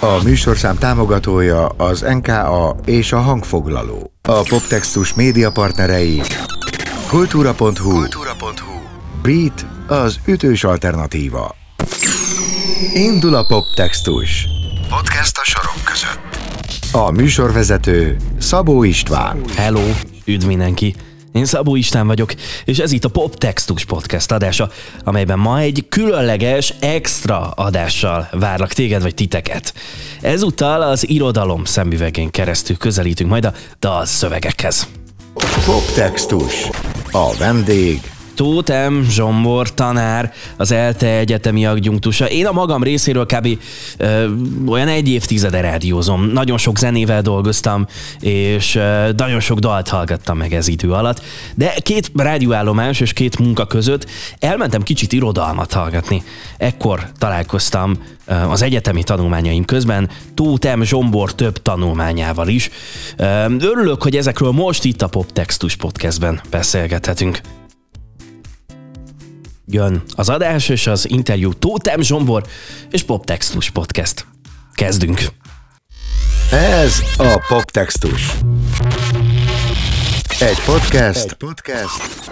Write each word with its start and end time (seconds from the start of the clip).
A 0.00 0.22
műsorszám 0.24 0.78
támogatója 0.78 1.66
az 1.66 2.00
NKA 2.00 2.76
és 2.84 3.12
a 3.12 3.18
hangfoglaló. 3.18 4.12
A 4.22 4.42
poptextus 4.48 5.14
média 5.14 5.50
partnerei 5.50 6.22
kultúra.hu, 7.08 7.90
kultúra.hu. 7.90 8.80
Beat 9.22 9.66
az 9.86 10.18
ütős 10.26 10.64
alternatíva. 10.64 11.54
Indul 12.94 13.34
a 13.34 13.46
poptextus. 13.46 14.46
Podcast 14.88 15.38
a 15.38 15.44
sorok 15.44 15.84
között. 15.84 16.38
A 16.92 17.10
műsorvezető 17.10 18.16
Szabó 18.38 18.82
István. 18.82 19.40
Hello, 19.56 19.82
üdv 20.24 20.46
mindenki! 20.46 20.94
Én 21.32 21.44
Szabó 21.44 21.76
István 21.76 22.06
vagyok, 22.06 22.34
és 22.64 22.78
ez 22.78 22.92
itt 22.92 23.04
a 23.04 23.08
Pop 23.08 23.34
Textus 23.34 23.84
Podcast 23.84 24.32
adása, 24.32 24.70
amelyben 25.04 25.38
ma 25.38 25.60
egy 25.60 25.84
különleges, 25.88 26.74
extra 26.80 27.50
adással 27.50 28.28
várlak 28.32 28.72
téged 28.72 29.02
vagy 29.02 29.14
titeket. 29.14 29.74
Ezúttal 30.20 30.82
az 30.82 31.08
irodalom 31.08 31.64
szemüvegén 31.64 32.30
keresztül 32.30 32.76
közelítünk 32.76 33.30
majd 33.30 33.44
a 33.44 33.52
dal 33.80 34.04
szövegekhez. 34.04 34.88
Poptextus. 35.64 36.68
A 37.10 37.34
vendég 37.38 38.00
Tótem 38.38 39.06
Zsombor 39.10 39.74
tanár, 39.74 40.32
az 40.56 40.72
ELTE 40.72 41.18
egyetemi 41.18 41.66
adjunktusa. 41.66 42.28
Én 42.28 42.46
a 42.46 42.52
magam 42.52 42.82
részéről 42.82 43.26
kb. 43.26 43.58
Ö, 43.96 44.26
olyan 44.66 44.88
egy 44.88 45.08
évtizede 45.08 45.60
rádiózom. 45.60 46.30
Nagyon 46.32 46.58
sok 46.58 46.78
zenével 46.78 47.22
dolgoztam, 47.22 47.86
és 48.20 48.74
ö, 48.74 49.08
nagyon 49.16 49.40
sok 49.40 49.58
dalt 49.58 49.88
hallgattam 49.88 50.38
meg 50.38 50.54
ez 50.54 50.68
idő 50.68 50.92
alatt. 50.92 51.22
De 51.54 51.74
két 51.82 52.10
rádióállomás 52.14 53.00
és 53.00 53.12
két 53.12 53.38
munka 53.38 53.66
között 53.66 54.06
elmentem 54.38 54.82
kicsit 54.82 55.12
irodalmat 55.12 55.72
hallgatni. 55.72 56.22
Ekkor 56.58 57.08
találkoztam 57.18 57.96
ö, 58.26 58.34
az 58.34 58.62
egyetemi 58.62 59.02
tanulmányaim 59.02 59.64
közben 59.64 60.10
Tótem 60.34 60.82
Zsombor 60.82 61.34
több 61.34 61.62
tanulmányával 61.62 62.48
is. 62.48 62.70
Ö, 63.16 63.24
örülök, 63.60 64.02
hogy 64.02 64.16
ezekről 64.16 64.50
most 64.50 64.84
itt 64.84 65.02
a 65.02 65.08
Poptextus 65.08 65.76
podcastben 65.76 66.40
beszélgethetünk. 66.50 67.40
Jön 69.70 70.02
az 70.14 70.28
adás 70.28 70.68
és 70.68 70.86
az 70.86 71.10
interjú 71.10 71.52
Tótem 71.52 72.00
Zsombor 72.00 72.42
és 72.90 73.02
Poptextus 73.02 73.70
Podcast. 73.70 74.26
Kezdünk! 74.74 75.20
Ez 76.50 77.02
a 77.16 77.44
Poptextus. 77.48 78.32
Egy 80.40 80.60
podcast, 80.66 81.24
Egy 81.24 81.32
podcast, 81.32 82.30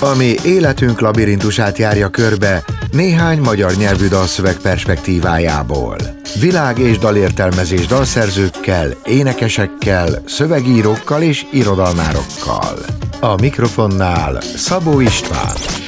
ami 0.00 0.34
életünk 0.44 1.00
labirintusát 1.00 1.78
járja 1.78 2.08
körbe 2.08 2.64
néhány 2.90 3.38
magyar 3.38 3.74
nyelvű 3.74 4.08
dalszöveg 4.08 4.56
perspektívájából. 4.56 5.96
Világ 6.40 6.78
és 6.78 6.98
dalértelmezés 6.98 7.86
dalszerzőkkel, 7.86 8.96
énekesekkel, 9.04 10.22
szövegírókkal 10.26 11.22
és 11.22 11.46
irodalmárokkal. 11.52 12.78
A 13.20 13.40
mikrofonnál 13.40 14.40
Szabó 14.40 15.00
István. 15.00 15.85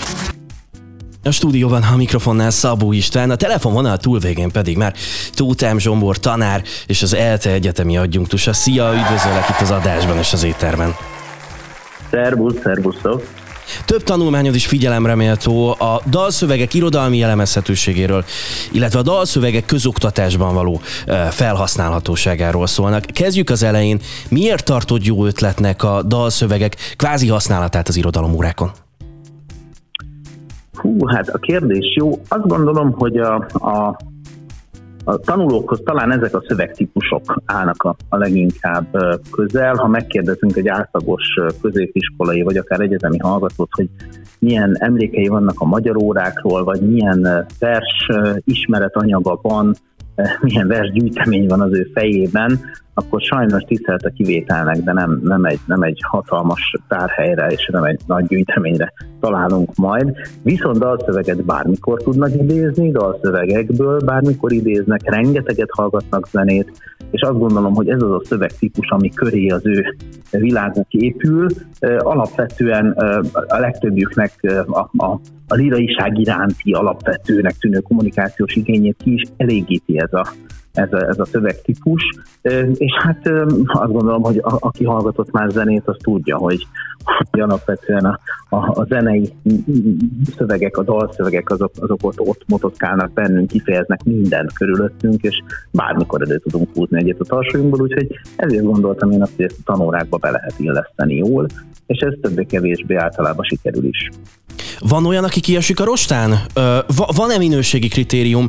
A 1.28 1.30
stúdióban 1.30 1.82
a 1.82 1.96
mikrofonnál 1.96 2.50
Szabó 2.50 2.92
István, 2.92 3.30
a 3.30 3.36
telefonvonal 3.36 3.96
túlvégén 3.96 4.50
pedig 4.50 4.76
már 4.76 4.94
Tótám 5.34 5.78
Zsombor 5.78 6.18
tanár 6.18 6.62
és 6.86 7.02
az 7.02 7.14
ELTE 7.14 7.50
egyetemi 7.50 7.96
adjunktusa. 7.96 8.52
Szia, 8.52 8.92
üdvözöllek 8.92 9.48
itt 9.48 9.60
az 9.60 9.70
adásban 9.70 10.18
és 10.18 10.32
az 10.32 10.42
étterben. 10.42 10.94
Szervusz, 12.10 12.54
szervuszok. 12.62 13.26
Több 13.84 14.02
tanulmányod 14.02 14.54
is 14.54 14.66
figyelemre 14.66 15.14
méltó 15.14 15.68
a 15.68 16.02
dalszövegek 16.10 16.74
irodalmi 16.74 17.16
jellemezhetőségéről, 17.16 18.24
illetve 18.72 18.98
a 18.98 19.02
dalszövegek 19.02 19.66
közoktatásban 19.66 20.54
való 20.54 20.80
felhasználhatóságáról 21.30 22.66
szólnak. 22.66 23.04
Kezdjük 23.04 23.50
az 23.50 23.62
elején. 23.62 24.00
Miért 24.28 24.64
tartod 24.64 25.04
jó 25.04 25.26
ötletnek 25.26 25.82
a 25.82 26.02
dalszövegek 26.02 26.76
kvázi 26.96 27.28
használatát 27.28 27.88
az 27.88 27.96
irodalomórákon? 27.96 28.72
Hú, 30.80 31.06
hát 31.06 31.28
a 31.28 31.38
kérdés 31.38 31.96
jó. 31.96 32.10
Azt 32.28 32.46
gondolom, 32.46 32.92
hogy 32.92 33.16
a, 33.16 33.46
a, 33.52 33.96
a 35.04 35.16
tanulókhoz 35.16 35.80
talán 35.84 36.12
ezek 36.12 36.34
a 36.34 36.44
szövegtípusok 36.48 37.42
állnak 37.44 37.82
a, 37.82 37.96
a 38.08 38.16
leginkább 38.16 38.96
közel. 39.30 39.74
Ha 39.74 39.88
megkérdezünk 39.88 40.56
egy 40.56 40.68
átlagos 40.68 41.24
középiskolai 41.60 42.42
vagy 42.42 42.56
akár 42.56 42.80
egyetemi 42.80 43.18
hallgatót, 43.18 43.68
hogy 43.70 43.88
milyen 44.38 44.76
emlékei 44.78 45.26
vannak 45.26 45.60
a 45.60 45.66
magyar 45.66 45.96
órákról, 46.02 46.64
vagy 46.64 46.80
milyen 46.80 47.46
vers 47.58 48.08
ismeretanyaga 48.44 49.38
van, 49.42 49.74
milyen 50.40 50.68
versgyűjtemény 50.68 51.46
van 51.46 51.60
az 51.60 51.72
ő 51.72 51.90
fejében, 51.94 52.60
akkor 52.94 53.20
sajnos 53.20 53.62
tisztelt 53.62 54.02
a 54.02 54.10
kivételnek, 54.10 54.76
de 54.76 54.92
nem, 54.92 55.20
nem, 55.24 55.44
egy, 55.44 55.60
nem 55.66 55.82
egy 55.82 56.00
hatalmas 56.02 56.74
tárhelyre 56.88 57.46
és 57.46 57.68
nem 57.72 57.84
egy 57.84 58.00
nagy 58.06 58.26
gyűjteményre 58.26 58.92
találunk 59.20 59.74
majd. 59.74 60.12
Viszont 60.42 60.78
dalszöveget 60.78 61.44
bármikor 61.44 62.02
tudnak 62.02 62.34
idézni, 62.34 62.90
dalszövegekből 62.90 64.00
bármikor 64.04 64.52
idéznek, 64.52 65.00
rengeteget 65.04 65.70
hallgatnak 65.72 66.28
zenét, 66.28 66.72
és 67.10 67.20
azt 67.20 67.38
gondolom, 67.38 67.74
hogy 67.74 67.88
ez 67.88 68.02
az 68.02 68.10
a 68.10 68.22
szövegtípus, 68.24 68.88
ami 68.88 69.08
köré 69.08 69.48
az 69.48 69.66
ő 69.66 69.96
világuk 70.30 70.92
épül. 70.92 71.46
Alapvetően 71.98 72.90
a 73.48 73.58
legtöbbjüknek 73.58 74.32
a, 74.66 74.78
a, 74.78 75.20
a 75.48 75.54
liraiság 75.54 76.18
iránti 76.18 76.72
alapvetőnek 76.72 77.56
tűnő 77.56 77.78
kommunikációs 77.78 78.54
igényét 78.54 78.96
ki 79.02 79.12
is 79.12 79.22
elégíti 79.36 80.00
ez 80.00 80.12
a 80.12 80.32
ez 80.72 80.92
a, 80.92 81.08
ez 81.08 81.18
a 81.18 81.24
szövegtípus, 81.24 82.02
és 82.74 82.92
hát 83.02 83.30
azt 83.66 83.92
gondolom, 83.92 84.22
hogy 84.22 84.38
a, 84.38 84.56
aki 84.58 84.84
hallgatott 84.84 85.30
már 85.30 85.50
zenét, 85.50 85.82
az 85.84 85.96
tudja, 86.02 86.36
hogy, 86.36 86.66
hogy 87.30 87.40
alapvetően 87.40 88.04
a, 88.04 88.18
a, 88.48 88.56
a 88.56 88.84
zenei 88.88 89.32
szövegek, 90.36 90.76
a 90.76 90.82
dalszövegek 90.82 91.50
azok, 91.50 91.72
azok 91.80 91.98
ott, 92.02 92.20
ott 92.20 92.42
motoszkálnak 92.46 93.12
bennünk, 93.12 93.48
kifejeznek 93.48 94.02
mindent 94.04 94.52
körülöttünk, 94.52 95.22
és 95.22 95.42
bármikor 95.70 96.22
elő 96.22 96.38
tudunk 96.38 96.68
húzni 96.74 96.98
egyet 96.98 97.20
a 97.20 97.24
tarsolyunkból, 97.24 97.80
úgyhogy 97.80 98.18
ezért 98.36 98.64
gondoltam 98.64 99.10
én 99.10 99.22
azt, 99.22 99.36
hogy 99.36 99.44
ezt 99.44 99.58
a 99.64 99.72
tanórákba 99.72 100.16
be 100.16 100.30
lehet 100.30 100.54
illeszteni 100.58 101.14
jól, 101.16 101.46
és 101.86 101.98
ez 101.98 102.12
többé-kevésbé 102.20 102.94
általában 102.94 103.44
sikerül 103.44 103.84
is. 103.84 104.08
Van 104.80 105.06
olyan, 105.06 105.24
aki 105.24 105.40
kiesik 105.40 105.80
a 105.80 105.84
rostán? 105.84 106.30
Van-e 107.16 107.38
minőségi 107.38 107.88
kritérium? 107.88 108.46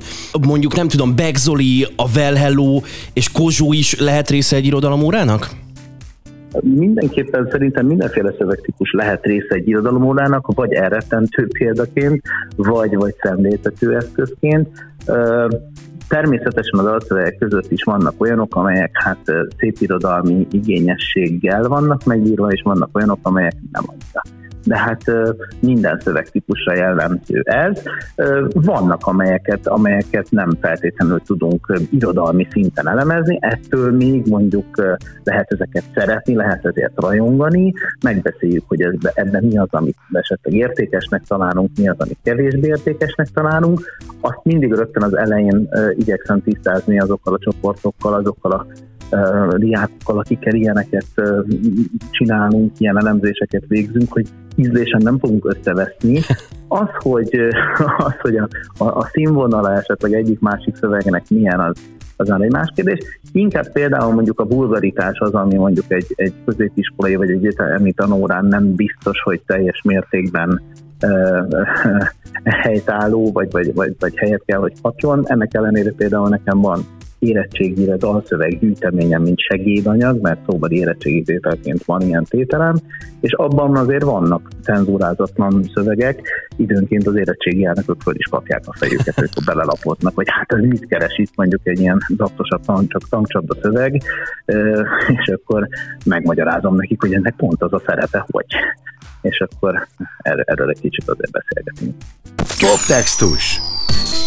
Mondjuk 0.47 0.75
nem 0.75 0.87
tudom, 0.87 1.15
Begzoli, 1.15 1.87
a 1.95 2.09
Well 2.15 2.81
és 3.13 3.31
Kozsó 3.31 3.73
is 3.73 3.99
lehet 3.99 4.29
része 4.29 4.55
egy 4.55 4.65
irodalomórának? 4.65 5.49
Mindenképpen 6.61 7.47
szerintem 7.51 7.85
mindenféle 7.85 8.33
szövegtípus 8.37 8.91
lehet 8.91 9.25
része 9.25 9.55
egy 9.55 9.67
irodalomórának, 9.67 10.53
vagy 10.55 10.73
elrettentő 10.73 11.47
példaként, 11.47 12.21
vagy, 12.55 12.95
vagy 12.95 13.15
szemléltető 13.21 13.95
eszközként. 13.95 14.67
Természetesen 16.07 16.79
az 16.79 16.85
alszövegek 16.85 17.37
között 17.37 17.71
is 17.71 17.83
vannak 17.83 18.13
olyanok, 18.17 18.55
amelyek 18.55 18.91
hát 18.93 19.19
szép 19.57 19.77
irodalmi 19.79 20.47
igényességgel 20.51 21.67
vannak 21.67 22.03
megírva, 22.03 22.47
és 22.47 22.61
vannak 22.61 22.89
olyanok, 22.93 23.19
amelyek 23.21 23.55
nem 23.71 23.83
annyira 23.87 24.38
de 24.69 24.77
hát 24.77 25.03
minden 25.59 25.99
szövegtípusra 25.99 26.75
jellemző 26.75 27.41
ez. 27.43 27.81
Vannak 28.53 29.05
amelyeket, 29.05 29.67
amelyeket 29.67 30.27
nem 30.29 30.49
feltétlenül 30.61 31.21
tudunk 31.25 31.79
irodalmi 31.91 32.47
szinten 32.51 32.87
elemezni, 32.87 33.37
ettől 33.41 33.91
még 33.91 34.27
mondjuk 34.27 34.97
lehet 35.23 35.51
ezeket 35.51 35.83
szeretni, 35.95 36.35
lehet 36.35 36.65
ezért 36.65 36.93
rajongani, 36.95 37.73
megbeszéljük, 38.03 38.63
hogy 38.67 38.81
ebben 38.81 39.11
ebbe 39.15 39.41
mi 39.41 39.57
az, 39.57 39.67
amit 39.71 39.97
esetleg 40.11 40.53
értékesnek 40.53 41.23
találunk, 41.27 41.69
mi 41.77 41.89
az, 41.89 41.95
amit 41.97 42.17
kevésbé 42.23 42.67
értékesnek 42.67 43.27
találunk. 43.27 43.79
Azt 44.21 44.39
mindig 44.43 44.73
rögtön 44.73 45.03
az 45.03 45.17
elején 45.17 45.69
igyekszem 45.95 46.43
tisztázni 46.43 46.99
azokkal 46.99 47.33
a 47.33 47.39
csoportokkal, 47.39 48.13
azokkal 48.13 48.51
a 48.51 48.65
diákokkal, 49.57 50.17
akikkel 50.17 50.53
ilyeneket 50.53 51.05
csinálunk, 52.11 52.71
ilyen 52.77 52.97
elemzéseket 52.97 53.63
végzünk, 53.67 54.11
hogy 54.11 54.27
ízlésen 54.55 55.01
nem 55.03 55.19
fogunk 55.19 55.45
összeveszni. 55.45 56.19
Az, 56.71 56.87
hogy, 56.97 57.39
az, 57.97 58.13
hogy 58.21 58.37
a, 58.37 58.47
a, 58.77 58.83
a 58.83 59.09
színvonala 59.11 59.73
esetleg 59.73 60.13
egyik-másik 60.13 60.75
szövegnek 60.75 61.29
milyen, 61.29 61.59
az, 61.59 61.77
az 62.15 62.41
egy 62.41 62.51
más 62.51 62.71
kérdés. 62.75 62.99
Inkább 63.31 63.71
például 63.71 64.13
mondjuk 64.13 64.39
a 64.39 64.47
vulgaritás 64.47 65.19
az, 65.19 65.33
ami 65.33 65.55
mondjuk 65.55 65.85
egy, 65.87 66.05
egy 66.15 66.33
középiskolai 66.45 67.15
vagy 67.15 67.29
egy 67.29 67.45
egyetemi 67.45 67.93
tanórán 67.93 68.45
nem 68.45 68.75
biztos, 68.75 69.21
hogy 69.23 69.41
teljes 69.45 69.81
mértékben 69.83 70.61
helytálló, 72.43 73.31
vagy, 73.31 73.51
vagy, 73.51 73.73
vagy, 73.73 73.95
vagy 73.99 74.17
helyet 74.17 74.43
kell, 74.45 74.59
hogy 74.59 74.73
kapjon. 74.81 75.23
Ennek 75.27 75.53
ellenére 75.53 75.91
például 75.91 76.29
nekem 76.29 76.61
van 76.61 76.79
érettségire 77.19 77.95
dalszöveg 77.95 78.59
gyűjteményen, 78.59 79.21
mint 79.21 79.39
segédanyag, 79.39 80.21
mert 80.21 80.39
szóbeli 80.47 80.77
érettségi 80.77 81.21
tételként 81.21 81.83
van 81.83 82.01
ilyen 82.01 82.23
tételem, 82.23 82.75
és 83.19 83.33
abban 83.33 83.75
azért 83.75 84.03
vannak 84.03 84.49
cenzúrázatlan 84.61 85.63
szövegek, 85.73 86.21
időnként 86.57 87.07
az 87.07 87.15
érettségi 87.15 87.65
elnökök 87.65 88.01
föl 88.01 88.15
is 88.15 88.25
kapják 88.25 88.61
a 88.65 88.75
fejüket, 88.75 89.15
hogy 89.15 89.29
belelapoznak, 89.45 90.15
hogy 90.15 90.27
hát 90.29 90.51
ez 90.51 90.59
mit 90.59 90.87
keres 90.87 91.17
itt 91.17 91.31
mondjuk 91.35 91.61
egy 91.63 91.79
ilyen 91.79 91.97
zaktosabb 92.17 92.87
csak 92.87 93.09
tankcsapda 93.09 93.55
szöveg, 93.61 94.01
és 95.07 95.27
akkor 95.27 95.67
megmagyarázom 96.05 96.75
nekik, 96.75 97.01
hogy 97.01 97.13
ennek 97.13 97.35
pont 97.35 97.61
az 97.61 97.73
a 97.73 97.81
szerepe, 97.85 98.25
hogy. 98.31 98.45
És 99.21 99.39
akkor 99.39 99.87
erről, 100.17 100.43
erről 100.45 100.69
egy 100.69 100.79
kicsit 100.79 101.09
azért 101.09 101.31
beszélgetünk. 101.31 101.95
Poptextus 102.59 103.59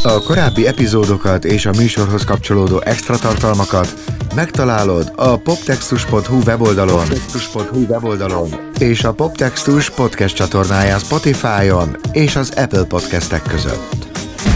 a 0.05 0.23
korábbi 0.23 0.67
epizódokat 0.67 1.45
és 1.45 1.67
a 1.67 1.71
műsorhoz 1.77 2.25
kapcsolódó 2.25 2.81
extra 2.85 3.17
tartalmakat 3.17 3.95
megtalálod 4.35 5.13
a 5.17 5.37
poptextus.hu 5.37 6.43
weboldalon, 6.47 6.99
poptextus.hu 6.99 7.85
weboldalon 7.89 8.49
és 8.79 9.05
a 9.05 9.13
Poptextus 9.13 9.91
podcast 9.91 10.37
csatornáján 10.37 10.99
Spotify-on 10.99 11.97
és 12.13 12.37
az 12.37 12.53
Apple 12.57 12.85
podcastek 12.85 13.43
között. 13.43 14.07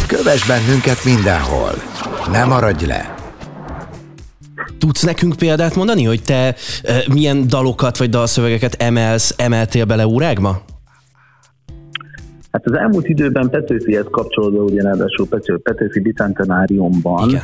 Kövess 0.07 0.47
bennünket 0.47 1.05
mindenhol! 1.05 1.83
Ne 2.31 2.45
maradj 2.45 2.87
le! 2.87 3.15
Tudsz 4.79 5.03
nekünk 5.03 5.37
példát 5.37 5.75
mondani, 5.75 6.05
hogy 6.05 6.23
te 6.23 6.55
e, 6.83 7.03
milyen 7.09 7.49
dalokat 7.49 7.97
vagy 7.97 8.11
dalszövegeket 8.11 8.75
emelsz, 8.75 9.35
emeltél 9.37 9.85
bele 9.85 10.07
órákba? 10.07 10.65
Hát 12.53 12.67
az 12.67 12.73
elmúlt 12.73 13.09
időben 13.09 13.51
Petőfihez 13.51 14.07
kapcsolódó, 14.11 14.65
ugye 14.65 14.83
ráadásul 14.83 15.29
Pető, 15.29 15.59
Petőfi 15.59 16.01
bicentenáriumban, 16.01 17.29
Igen. 17.29 17.43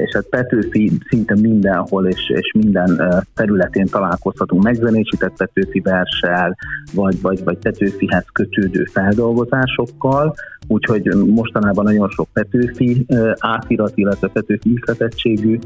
és 0.00 0.14
hát 0.14 0.26
Petőfi 0.30 0.90
szinte 1.08 1.34
mindenhol 1.40 2.06
és, 2.06 2.30
és 2.34 2.52
minden 2.58 3.02
területén 3.34 3.86
találkozhatunk 3.86 4.62
megzenésített 4.62 5.36
Petőfi 5.36 5.80
verssel, 5.80 6.56
vagy, 6.94 7.20
vagy, 7.20 7.44
vagy 7.44 7.58
Petőfihez 7.58 8.24
kötődő 8.32 8.84
feldolgozásokkal, 8.84 10.34
úgyhogy 10.66 11.04
mostanában 11.26 11.84
nagyon 11.84 12.08
sok 12.08 12.28
Petőfi 12.32 13.06
átirat, 13.38 13.92
illetve 13.94 14.28
Petőfi 14.28 14.72
ihletettségű 14.72 15.58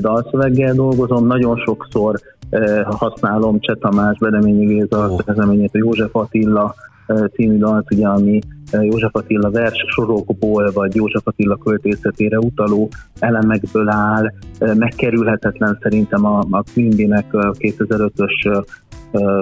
dalszöveggel 0.00 0.74
dolgozom, 0.74 1.26
nagyon 1.26 1.56
sokszor 1.56 2.20
használom 2.84 3.60
Cseh 3.60 3.76
Tamás, 3.76 4.18
Bedeményi 4.18 4.64
Géza, 4.64 5.08
oh. 5.08 5.20
a 5.36 5.68
József 5.72 6.14
Attila 6.14 6.74
című 7.32 7.58
dalt, 7.58 7.92
ugye, 7.92 8.06
ami 8.06 8.38
József 8.72 9.14
Attila 9.14 9.50
vers 9.50 9.84
sorokból, 9.86 10.70
vagy 10.72 10.94
József 10.94 11.26
Attila 11.26 11.56
költészetére 11.56 12.38
utaló 12.38 12.88
elemekből 13.20 13.88
áll. 13.88 14.32
Megkerülhetetlen 14.58 15.78
szerintem 15.82 16.24
a, 16.24 16.38
a 16.50 16.64
Quimby-nek 16.74 17.26
2005-ös 17.30 18.64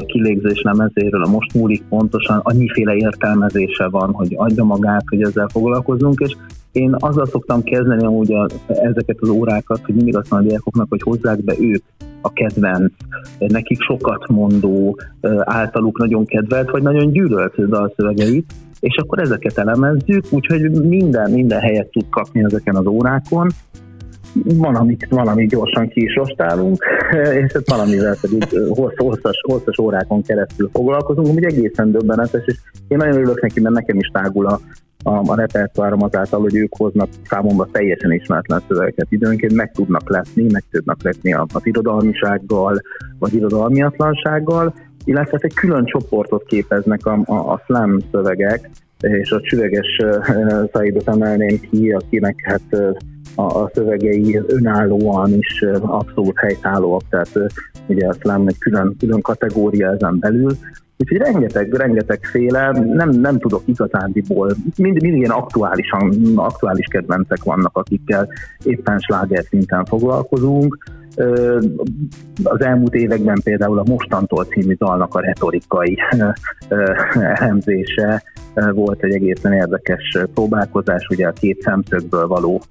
kilégzés 0.06 0.62
lemezéről, 0.62 1.22
a 1.22 1.30
most 1.30 1.54
múlik 1.54 1.82
pontosan, 1.88 2.40
annyiféle 2.42 2.94
értelmezése 2.94 3.88
van, 3.88 4.12
hogy 4.12 4.34
adja 4.36 4.64
magát, 4.64 5.04
hogy 5.08 5.22
ezzel 5.22 5.48
foglalkozunk, 5.48 6.20
és 6.20 6.36
én 6.72 6.94
azzal 6.98 7.26
szoktam 7.26 7.62
kezdeni 7.62 8.04
amúgy 8.04 8.32
a, 8.32 8.46
ezeket 8.66 9.16
az 9.20 9.28
órákat, 9.28 9.80
hogy 9.84 9.94
mindig 9.94 10.16
azt 10.16 10.30
mondom 10.30 10.48
a 10.48 10.50
diákoknak, 10.50 10.86
hogy 10.88 11.02
hozzák 11.02 11.44
be 11.44 11.54
ők 11.60 11.82
a 12.20 12.32
kedvenc, 12.32 12.92
nekik 13.38 13.82
sokat 13.82 14.28
mondó, 14.28 14.98
általuk 15.38 15.98
nagyon 15.98 16.24
kedvelt, 16.24 16.70
vagy 16.70 16.82
nagyon 16.82 17.10
gyűlölt 17.10 17.68
dalszövegeit, 17.68 18.52
és 18.80 18.96
akkor 18.96 19.18
ezeket 19.18 19.58
elemezzük, 19.58 20.24
úgyhogy 20.30 20.70
minden, 20.70 21.30
minden 21.30 21.60
helyet 21.60 21.90
tud 21.90 22.08
kapni 22.10 22.44
ezeken 22.44 22.76
az 22.76 22.86
órákon, 22.86 23.48
van, 24.44 24.74
amit, 24.74 25.06
van, 25.10 25.28
amit 25.28 25.48
gyorsan 25.50 25.88
ki 25.88 26.02
is 26.02 26.16
ostálunk, 26.16 26.84
és 27.44 27.52
hát 27.52 27.70
valamivel 27.70 28.16
pedig 28.20 28.44
hosszas, 28.96 29.40
hosszas 29.42 29.78
órákon 29.78 30.22
keresztül 30.22 30.68
foglalkozunk, 30.72 31.28
ami 31.28 31.44
egészen 31.44 31.90
döbbenetes, 31.90 32.42
és 32.46 32.56
én 32.88 32.96
nagyon 32.96 33.14
örülök 33.14 33.40
neki, 33.40 33.60
mert 33.60 33.74
nekem 33.74 33.98
is 33.98 34.10
tágul 34.12 34.46
a, 34.46 34.60
a, 35.02 35.10
a 35.10 35.34
repertoárom 35.34 36.02
azáltal, 36.02 36.40
hogy 36.40 36.56
ők 36.56 36.76
hoznak 36.76 37.08
számomra 37.24 37.68
teljesen 37.72 38.12
ismeretlen 38.12 38.62
szövegeket. 38.68 39.06
Időnként 39.10 39.52
meg 39.52 39.72
tudnak 39.72 40.10
leszni, 40.10 40.46
meg 40.52 40.64
tudnak 40.70 41.02
leszni 41.02 41.32
az 41.32 41.46
irodalmisággal, 41.62 42.80
vagy 43.18 43.34
irodalmiatlansággal, 43.34 44.74
illetve 45.08 45.38
egy 45.40 45.54
külön 45.54 45.84
csoportot 45.84 46.44
képeznek 46.46 47.06
a, 47.06 47.18
a, 47.24 47.52
a 47.52 47.62
slam 47.64 47.98
szövegek, 48.12 48.70
és 49.00 49.30
a 49.30 49.40
csüveges 49.40 50.00
Saidot 50.72 51.08
emelném 51.08 51.60
ki, 51.70 51.90
akinek 51.90 52.36
hát 52.42 52.96
a, 53.34 53.42
a 53.42 53.70
szövegei 53.74 54.40
önállóan 54.46 55.32
is 55.32 55.64
abszolút 55.80 56.38
helytállóak, 56.38 57.02
tehát 57.10 57.32
ugye 57.86 58.06
a 58.06 58.12
slam 58.12 58.46
egy 58.46 58.58
külön, 58.58 58.96
külön 58.98 59.20
kategória 59.20 59.90
ezen 59.92 60.18
belül, 60.18 60.50
Úgyhogy 61.00 61.18
rengeteg, 61.18 61.74
rengeteg 61.74 62.24
féle, 62.24 62.70
nem, 62.70 63.10
nem 63.10 63.38
tudok 63.38 63.62
igazándiból, 63.64 64.54
mind, 64.76 65.02
mindig 65.02 65.20
ilyen 65.20 65.30
aktuálisan, 65.30 66.12
aktuális 66.34 66.86
kedvencek 66.86 67.44
vannak, 67.44 67.76
akikkel 67.76 68.28
éppen 68.62 68.98
sláger 68.98 69.44
szinten 69.44 69.84
foglalkozunk. 69.84 70.78
Az 72.42 72.60
elmúlt 72.60 72.94
években 72.94 73.40
például 73.44 73.78
a 73.78 73.84
Mostantól 73.86 74.44
című 74.44 74.74
dalnak 74.74 75.14
a 75.14 75.20
retorikai 75.20 75.98
elemzése 77.12 78.22
volt 78.54 79.02
egy 79.02 79.14
egészen 79.14 79.52
érdekes 79.52 80.18
próbálkozás, 80.34 81.06
ugye 81.10 81.26
a 81.26 81.32
két 81.32 81.60
szemszögből 81.62 82.26
való 82.26 82.62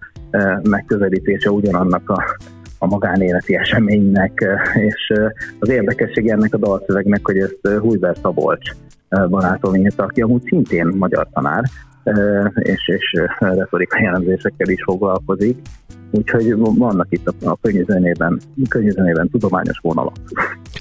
megközelítése 0.63 1.51
ugyanannak 1.51 2.09
a 2.09 2.23
a 2.79 2.85
magánéleti 2.85 3.55
eseménynek, 3.55 4.45
és 4.73 5.13
az 5.59 5.69
érdekesség 5.69 6.29
ennek 6.29 6.53
a 6.53 6.57
dalszövegnek, 6.57 7.19
hogy 7.23 7.37
ezt 7.37 7.79
Hújber 7.79 8.15
Szabolcs 8.21 8.71
barátom 9.09 9.75
írta, 9.75 10.03
aki 10.03 10.21
amúgy 10.21 10.43
szintén 10.43 10.87
magyar 10.97 11.27
tanár, 11.33 11.63
és, 12.55 12.87
és 12.87 13.21
retorikai 13.39 14.03
jellemzésekkel 14.03 14.69
is 14.69 14.83
foglalkozik, 14.83 15.57
úgyhogy 16.11 16.53
vannak 16.57 17.07
itt 17.09 17.27
a, 17.27 17.49
a 17.49 17.57
könnyűzenében, 17.61 18.39
könnyűzenében 18.69 19.29
tudományos 19.29 19.77
vonalak. 19.81 20.15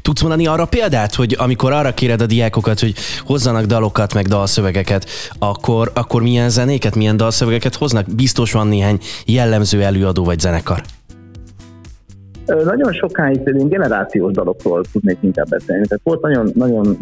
Tudsz 0.02 0.20
mondani 0.20 0.46
arra 0.46 0.66
példát, 0.66 1.14
hogy 1.14 1.34
amikor 1.38 1.72
arra 1.72 1.94
kéred 1.94 2.20
a 2.20 2.26
diákokat, 2.26 2.80
hogy 2.80 2.94
hozzanak 3.20 3.64
dalokat, 3.64 4.14
meg 4.14 4.26
dalszövegeket, 4.26 5.08
akkor, 5.38 5.90
akkor 5.94 6.22
milyen 6.22 6.50
zenéket, 6.50 6.94
milyen 6.94 7.16
dalszövegeket 7.16 7.74
hoznak? 7.74 8.06
Biztos 8.14 8.52
van 8.52 8.66
néhány 8.66 8.98
jellemző 9.26 9.82
előadó 9.82 10.24
vagy 10.24 10.38
zenekar. 10.38 10.82
Nagyon 12.46 12.92
sokáig 12.92 13.40
én 13.44 13.68
generációs 13.68 14.32
dalokról 14.32 14.84
tudnék 14.92 15.18
inkább 15.20 15.48
beszélni. 15.48 15.86
Tehát 15.86 16.04
volt 16.04 16.20
nagyon, 16.20 16.50
nagyon 16.54 16.98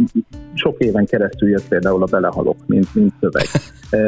sok 0.55 0.79
éven 0.79 1.05
keresztül 1.05 1.49
jött 1.49 1.69
például 1.69 2.03
a 2.03 2.07
Belehalok, 2.11 2.57
mint, 2.67 2.95
mint 2.95 3.13
szöveg, 3.21 3.47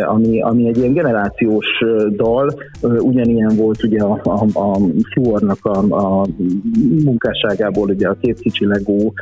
ami, 0.07 0.43
ami 0.43 0.69
egy 0.69 0.77
ilyen 0.77 0.93
generációs 0.93 1.67
dal, 2.11 2.55
ugyanilyen 2.83 3.57
volt 3.57 3.83
ugye 3.83 4.03
a, 4.03 4.21
a, 4.23 4.61
a 4.61 4.79
Fjordnak 5.11 5.65
a, 5.65 5.79
a 5.79 6.27
munkásságából, 7.05 7.89
ugye 7.89 8.09
a 8.09 8.17
két 8.21 8.39
kicsi 8.39 8.67
legó, 8.67 9.13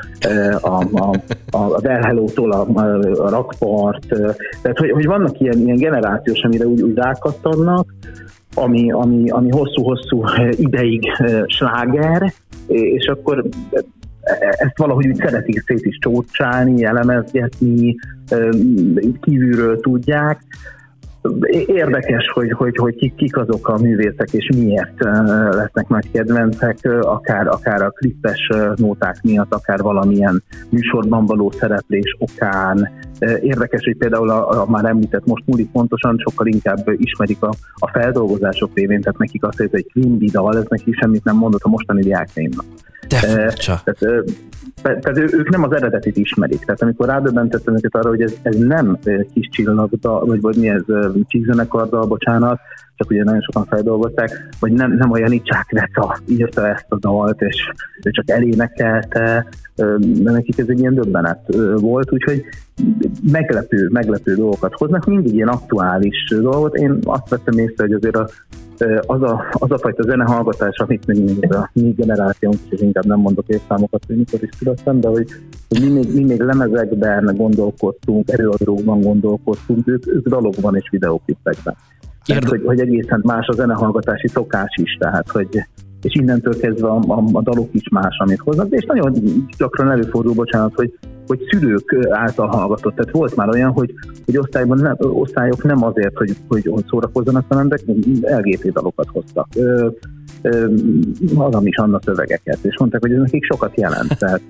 a, 0.61 0.85
a, 0.93 1.17
a 1.50 1.81
Delhello-tól 1.81 2.53
a, 2.53 2.67
a 3.17 3.29
rakpart, 3.29 4.07
tehát 4.62 4.79
hogy, 4.79 4.91
hogy 4.91 5.07
vannak 5.07 5.41
ilyen, 5.41 5.59
ilyen 5.59 5.77
generációs, 5.77 6.43
amire 6.43 6.67
úgy, 6.67 6.83
úgy 6.83 6.95
rákattannak, 6.95 7.87
ami, 8.55 8.93
ami, 8.93 9.31
ami 9.31 9.51
hosszú-hosszú 9.51 10.25
ideig 10.51 11.03
sláger, 11.47 12.33
és 12.67 13.07
akkor 13.07 13.45
ezt 14.51 14.79
valahogy 14.79 15.07
úgy 15.07 15.17
szeretik 15.17 15.63
szét 15.67 15.85
is 15.85 15.99
csócsálni, 15.99 16.85
elemezgetni, 16.85 17.95
kívülről 19.21 19.81
tudják, 19.81 20.41
Érdekes, 21.66 22.31
hogy, 22.33 22.52
hogy, 22.52 22.76
hogy 22.76 23.14
kik 23.14 23.37
azok 23.37 23.69
a 23.69 23.78
művészek, 23.78 24.28
és 24.33 24.49
miért 24.57 25.04
lesznek 25.50 25.88
nagy 25.88 26.11
kedvencek, 26.11 26.78
akár, 27.00 27.47
akár 27.47 27.83
a 27.83 27.90
klippes 27.90 28.49
nóták 28.76 29.23
miatt, 29.23 29.54
akár 29.54 29.78
valamilyen 29.78 30.43
műsorban 30.69 31.26
való 31.26 31.50
szereplés 31.50 32.16
okán. 32.19 32.90
Érdekes, 33.40 33.85
hogy 33.85 33.97
például 33.97 34.31
a, 34.31 34.61
a 34.61 34.71
már 34.71 34.85
említett 34.85 35.26
most 35.26 35.43
múlik 35.47 35.71
pontosan, 35.71 36.19
sokkal 36.19 36.47
inkább 36.47 36.88
ismerik 36.97 37.43
a, 37.43 37.52
a 37.75 37.90
feldolgozások 37.90 38.71
révén, 38.75 39.00
tehát 39.00 39.19
nekik 39.19 39.45
azt 39.45 39.57
hogy 39.57 39.69
egy 39.73 39.90
Quimby 39.93 40.26
dal, 40.26 40.57
ez 40.57 40.64
neki 40.69 40.93
semmit 40.93 41.25
nem 41.25 41.37
mondott 41.37 41.62
a 41.62 41.69
mostani 41.69 42.00
diáknémnak. 42.00 42.64
De 43.09 43.16
furcsa. 43.16 43.81
Tehát, 43.85 44.25
tehát 44.85 45.19
ők 45.19 45.49
nem 45.49 45.62
az 45.62 45.73
eredetit 45.73 46.17
ismerik. 46.17 46.64
Tehát 46.64 46.83
amikor 46.83 47.07
rádöbbentettem 47.07 47.75
őket 47.75 47.95
arra, 47.95 48.09
hogy 48.09 48.23
ez, 48.23 48.35
ez 48.43 48.57
nem 48.57 48.99
kis 49.33 49.49
csillagda, 49.49 50.25
vagy, 50.25 50.41
vagy 50.41 50.57
mi 50.57 50.69
ez 50.69 50.83
csíkzenekardal, 51.26 52.07
bocsánat, 52.07 52.61
csak 52.97 53.11
ugye 53.11 53.25
nagyon 53.25 53.41
sokan 53.41 53.65
feldolgozták, 53.65 54.49
vagy 54.61 54.73
nem, 54.73 54.93
nem 54.93 55.11
olyan 55.11 55.33
Icsák 55.33 55.71
Veca 55.71 56.19
írta 56.27 56.69
ezt 56.69 56.87
a 56.89 56.99
dalt, 56.99 57.41
és 57.41 57.71
ő 58.03 58.11
csak 58.11 58.31
elénekelte, 58.31 59.47
de 59.75 60.31
nekik 60.31 60.59
ez 60.59 60.69
egy 60.69 60.79
ilyen 60.79 60.95
döbbenet 60.95 61.55
volt, 61.77 62.13
úgyhogy 62.13 62.45
meglepő, 63.33 63.89
meglepő 63.93 64.35
dolgokat 64.35 64.75
hoznak, 64.75 65.05
mindig 65.05 65.35
ilyen 65.35 65.49
aktuális 65.49 66.29
dolgot. 66.29 66.75
Én 66.75 66.99
azt 67.05 67.29
vettem 67.29 67.59
észre, 67.59 67.85
hogy 67.85 67.93
azért 67.93 68.17
a 68.17 68.29
az 69.07 69.23
a, 69.23 69.45
az 69.53 69.71
a 69.71 69.79
fajta 69.79 70.03
zenehallgatás, 70.03 70.77
amit 70.77 71.07
még, 71.07 71.25
még 71.25 71.55
a 71.55 71.71
mi 71.73 71.93
generációnk, 71.97 72.57
és 72.69 72.81
inkább 72.81 73.05
nem 73.05 73.19
mondok 73.19 73.45
évszámokat, 73.47 74.03
hogy 74.07 74.17
mikor 74.17 74.43
is 74.43 74.49
születtem, 74.59 75.01
de 75.01 75.09
hogy, 75.09 75.27
hogy 75.69 75.81
mi, 75.81 75.89
még, 75.89 76.15
mi 76.15 76.25
még 76.25 76.41
lemezekben 76.41 77.35
gondolkodtunk, 77.37 78.31
előadókban 78.31 79.01
gondolkodtunk, 79.01 79.89
ők, 79.89 80.07
ők 80.07 80.29
dalokban 80.29 80.77
és 80.77 80.89
videóklipekben. 80.91 81.77
Tehát, 82.25 82.45
hogy, 82.45 82.62
hogy 82.64 82.81
egészen 82.81 83.21
más 83.23 83.47
a 83.47 83.52
zenehallgatási 83.52 84.28
szokás 84.28 84.78
is, 84.83 84.97
tehát 84.99 85.31
hogy 85.31 85.49
és 86.04 86.14
innentől 86.14 86.61
kezdve 86.61 86.88
a, 86.88 86.99
a, 87.07 87.25
a 87.33 87.43
dalok 87.43 87.69
is 87.73 87.88
más, 87.90 88.16
amit 88.19 88.40
hoznak, 88.40 88.71
és 88.71 88.85
nagyon 88.85 89.12
gyakran 89.59 89.90
előfordul, 89.90 90.35
bocsánat, 90.35 90.75
hogy, 90.75 90.99
hogy 91.26 91.40
szülők 91.50 91.97
által 92.11 92.47
hallgatott. 92.47 92.95
Tehát 92.95 93.12
volt 93.12 93.37
már 93.37 93.49
olyan, 93.49 93.71
hogy, 93.71 93.95
hogy 94.25 94.38
osztályban 94.38 94.78
nem, 94.78 94.97
osztályok 94.99 95.64
nem 95.64 95.85
azért, 95.85 96.16
hogy, 96.16 96.37
hogy 96.49 96.85
szórakozzanak, 96.88 97.45
hanem 97.49 97.69
de 97.69 97.76
LGT 98.38 98.73
dalokat 98.73 99.09
hoztak. 99.12 99.47
Ö, 99.57 99.88
Adam 101.35 101.66
is 101.66 101.76
Anna 101.76 102.00
szövegeket, 102.04 102.59
és 102.62 102.78
mondták, 102.78 103.00
hogy 103.00 103.12
ez 103.12 103.21
nekik 103.21 103.45
sokat 103.45 103.76
jelent, 103.76 104.16
tehát 104.19 104.43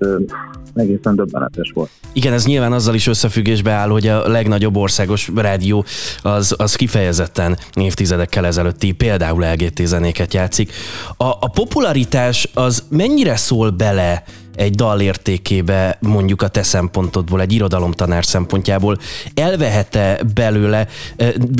egészen 0.75 1.15
döbbenetes 1.15 1.71
volt. 1.73 1.89
Igen, 2.13 2.33
ez 2.33 2.45
nyilván 2.45 2.71
azzal 2.71 2.93
is 2.93 3.07
összefüggésbe 3.07 3.71
áll, 3.71 3.89
hogy 3.89 4.07
a 4.07 4.27
legnagyobb 4.27 4.75
országos 4.75 5.31
rádió 5.35 5.85
az, 6.21 6.55
az 6.57 6.75
kifejezetten 6.75 7.57
évtizedekkel 7.73 8.45
ezelőtti 8.45 8.91
például 8.91 9.45
LGT 9.53 9.85
zenéket 9.85 10.33
játszik. 10.33 10.71
A, 11.17 11.25
a 11.25 11.49
popularitás 11.53 12.49
az 12.53 12.83
mennyire 12.89 13.35
szól 13.35 13.69
bele 13.69 14.23
egy 14.55 14.75
dal 14.75 14.99
értékébe 14.99 15.97
mondjuk 16.01 16.41
a 16.41 16.47
te 16.47 16.63
szempontodból, 16.63 17.41
egy 17.41 17.53
irodalomtanár 17.53 18.25
szempontjából 18.25 18.97
elvehete 19.33 20.19
belőle, 20.33 20.87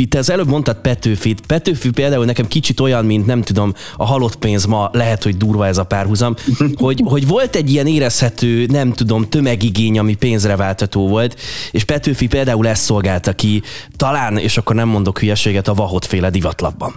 te 0.10 0.18
az 0.18 0.30
előbb 0.30 0.48
mondtad 0.48 0.75
Petőfit, 0.75 1.42
Petőfi 1.46 1.90
például 1.90 2.25
nekem 2.25 2.48
kicsit 2.48 2.80
olyan, 2.80 3.06
mint 3.06 3.25
nem 3.25 3.42
tudom, 3.42 3.74
a 3.98 4.06
halott 4.06 4.36
pénz 4.36 4.66
ma, 4.66 4.90
lehet, 4.94 5.24
hogy 5.24 5.38
durva 5.38 5.68
ez 5.68 5.78
a 5.78 5.84
párhuzam, 5.84 6.36
hogy, 6.75 7.02
hogy 7.06 7.28
volt 7.28 7.56
egy 7.56 7.72
ilyen 7.72 7.88
érezhető, 7.88 8.66
nem 8.66 8.94
tudom, 8.94 9.30
tömegigény, 9.30 10.00
ami 10.00 10.16
pénzre 10.16 10.56
váltató 10.56 11.08
volt, 11.08 11.40
és 11.72 11.84
Petőfi 11.84 12.28
például 12.28 12.68
ezt 12.68 12.84
szolgálta 12.84 13.34
ki, 13.34 13.62
talán, 13.96 14.38
és 14.38 14.58
akkor 14.58 14.75
nem 14.75 14.88
mondok 14.88 15.20
hülyeséget, 15.20 15.68
a 15.68 15.74
vahot 15.74 16.06
féle 16.06 16.30
divatlapban. 16.30 16.94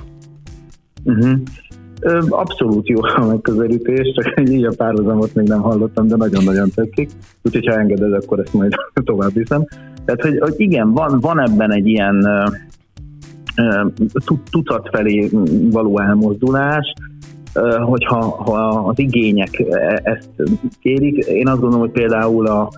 Uh-huh. 1.05 1.39
Abszolút 2.29 2.89
jó 2.89 3.03
a 3.03 3.25
megközelítés, 3.27 4.13
csak 4.15 4.51
így 4.51 4.65
a 4.65 4.73
párhuzamot 4.77 5.35
még 5.35 5.49
nem 5.49 5.61
hallottam, 5.61 6.09
de 6.09 6.17
nagyon-nagyon 6.17 6.71
tetszik. 6.75 7.11
Úgyhogy 7.43 7.67
ha 7.67 7.79
engeded, 7.79 8.13
akkor 8.13 8.39
ezt 8.39 8.53
majd 8.53 8.73
tovább 9.05 9.33
viszem. 9.33 9.65
Tehát, 10.05 10.23
hogy, 10.23 10.39
hogy 10.39 10.55
igen, 10.57 10.93
van, 10.93 11.21
van 11.21 11.41
ebben 11.41 11.73
egy 11.73 11.87
ilyen 11.87 12.27
tucat 14.51 14.89
felé 14.93 15.31
való 15.71 15.99
elmozdulás, 15.99 16.93
hogyha 17.85 18.21
ha 18.21 18.69
az 18.69 18.99
igények 18.99 19.59
e, 19.59 20.01
ezt 20.03 20.31
kérik. 20.81 21.25
Én 21.25 21.49
azt 21.49 21.61
gondolom, 21.61 21.81
hogy 21.81 21.91
például 21.91 22.47
a, 22.47 22.69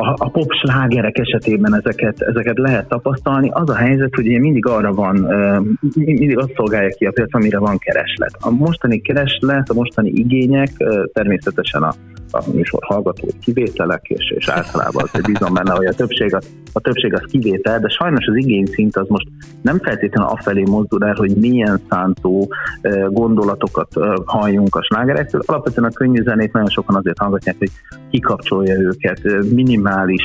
a, 0.00 0.14
a 0.18 0.30
pop 0.30 0.52
slágerek 0.52 1.18
esetében 1.18 1.74
ezeket, 1.74 2.20
ezeket 2.20 2.58
lehet 2.58 2.88
tapasztalni. 2.88 3.50
Az 3.52 3.70
a 3.70 3.74
helyzet, 3.74 4.14
hogy 4.14 4.26
ugye 4.26 4.38
mindig 4.38 4.66
arra 4.66 4.92
van, 4.92 5.16
mindig 5.94 6.38
azt 6.38 6.52
szolgálja 6.54 6.88
ki 6.88 7.06
a 7.06 7.10
piac, 7.10 7.34
amire 7.34 7.58
van 7.58 7.78
kereslet. 7.78 8.36
A 8.40 8.50
mostani 8.50 9.00
kereslet, 9.00 9.68
a 9.68 9.74
mostani 9.74 10.10
igények 10.10 10.70
természetesen 11.12 11.82
a 11.82 11.92
a 12.30 12.42
műsor 12.52 12.80
hallgatói 12.82 13.38
kivételek, 13.42 14.08
és, 14.08 14.30
és 14.36 14.48
általában 14.48 15.04
azért 15.06 15.26
bízom 15.26 15.54
benne, 15.54 15.74
hogy 15.74 15.86
a 15.86 15.92
többség, 15.92 16.34
az, 16.34 16.46
a 16.72 16.80
többség 16.80 17.14
az 17.14 17.22
kivétel, 17.30 17.80
de 17.80 17.88
sajnos 17.88 18.26
az 18.26 18.36
igényszint 18.36 18.96
az 18.96 19.08
most 19.08 19.26
nem 19.62 19.78
feltétlenül 19.78 20.30
afelé 20.30 20.62
mozdul 20.62 21.04
el, 21.04 21.14
hogy 21.14 21.36
milyen 21.36 21.80
szántó 21.90 22.52
gondolatokat 23.10 23.88
halljunk 24.24 24.74
a 24.74 24.82
slágerektől. 24.82 25.40
Alapvetően 25.46 25.90
a 25.90 25.94
könnyű 25.94 26.22
zenét 26.22 26.52
nagyon 26.52 26.68
sokan 26.68 26.96
azért 26.96 27.18
hallgatják, 27.18 27.56
hogy 27.58 27.70
kikapcsolja 28.10 28.78
őket, 28.78 29.20
minimális, 29.54 30.22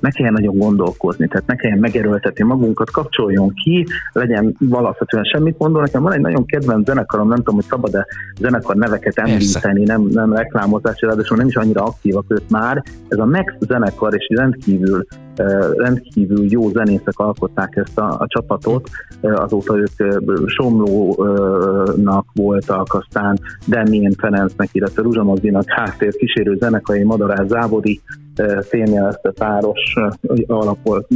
ne 0.00 0.10
kelljen 0.10 0.32
nagyon 0.32 0.56
gondolkozni, 0.56 1.28
tehát 1.28 1.46
ne 1.46 1.54
kelljen 1.54 1.78
megerőltetni 1.78 2.44
magunkat, 2.44 2.90
kapcsoljon 2.90 3.52
ki, 3.54 3.86
legyen 4.12 4.56
valószínűleg 4.58 5.30
semmit 5.32 5.58
mondó. 5.58 5.80
Nekem 5.80 6.02
van 6.02 6.12
egy 6.12 6.20
nagyon 6.20 6.46
kedvenc 6.46 6.86
zenekarom, 6.86 7.28
nem 7.28 7.36
tudom, 7.36 7.54
hogy 7.54 7.64
szabad-e 7.64 8.06
zenekar 8.40 8.76
neveket 8.76 9.18
említeni, 9.18 9.84
nem, 9.84 10.02
nem 10.02 10.32
reklámozás, 10.32 10.98
de 10.98 11.22
nem 11.38 11.46
is 11.46 11.56
annyira 11.56 11.82
aktívak 11.82 12.24
ők 12.28 12.48
már. 12.48 12.82
Ez 13.08 13.18
a 13.18 13.24
Max 13.24 13.54
zenekar, 13.60 14.14
és 14.14 14.26
rendkívül 14.36 15.06
rendkívül 15.76 16.44
jó 16.48 16.68
zenészek 16.68 17.18
alkották 17.18 17.76
ezt 17.76 17.98
a, 17.98 18.16
a 18.18 18.26
csapatot, 18.26 18.88
azóta 19.20 19.76
ők 19.76 20.18
Somlónak 20.46 22.26
voltak, 22.34 22.94
aztán 22.94 23.38
Demien 23.66 24.12
Ferencnek, 24.12 24.68
illetve 24.72 25.02
Ruzsa 25.02 25.22
Magdinak 25.22 25.64
háttér 25.66 26.12
kísérő 26.12 26.56
zenekai 26.60 27.02
Madarás 27.02 27.46
Závodi 27.46 28.00
fényjelezte 28.60 29.30
páros 29.30 29.94
alapol 30.46 31.06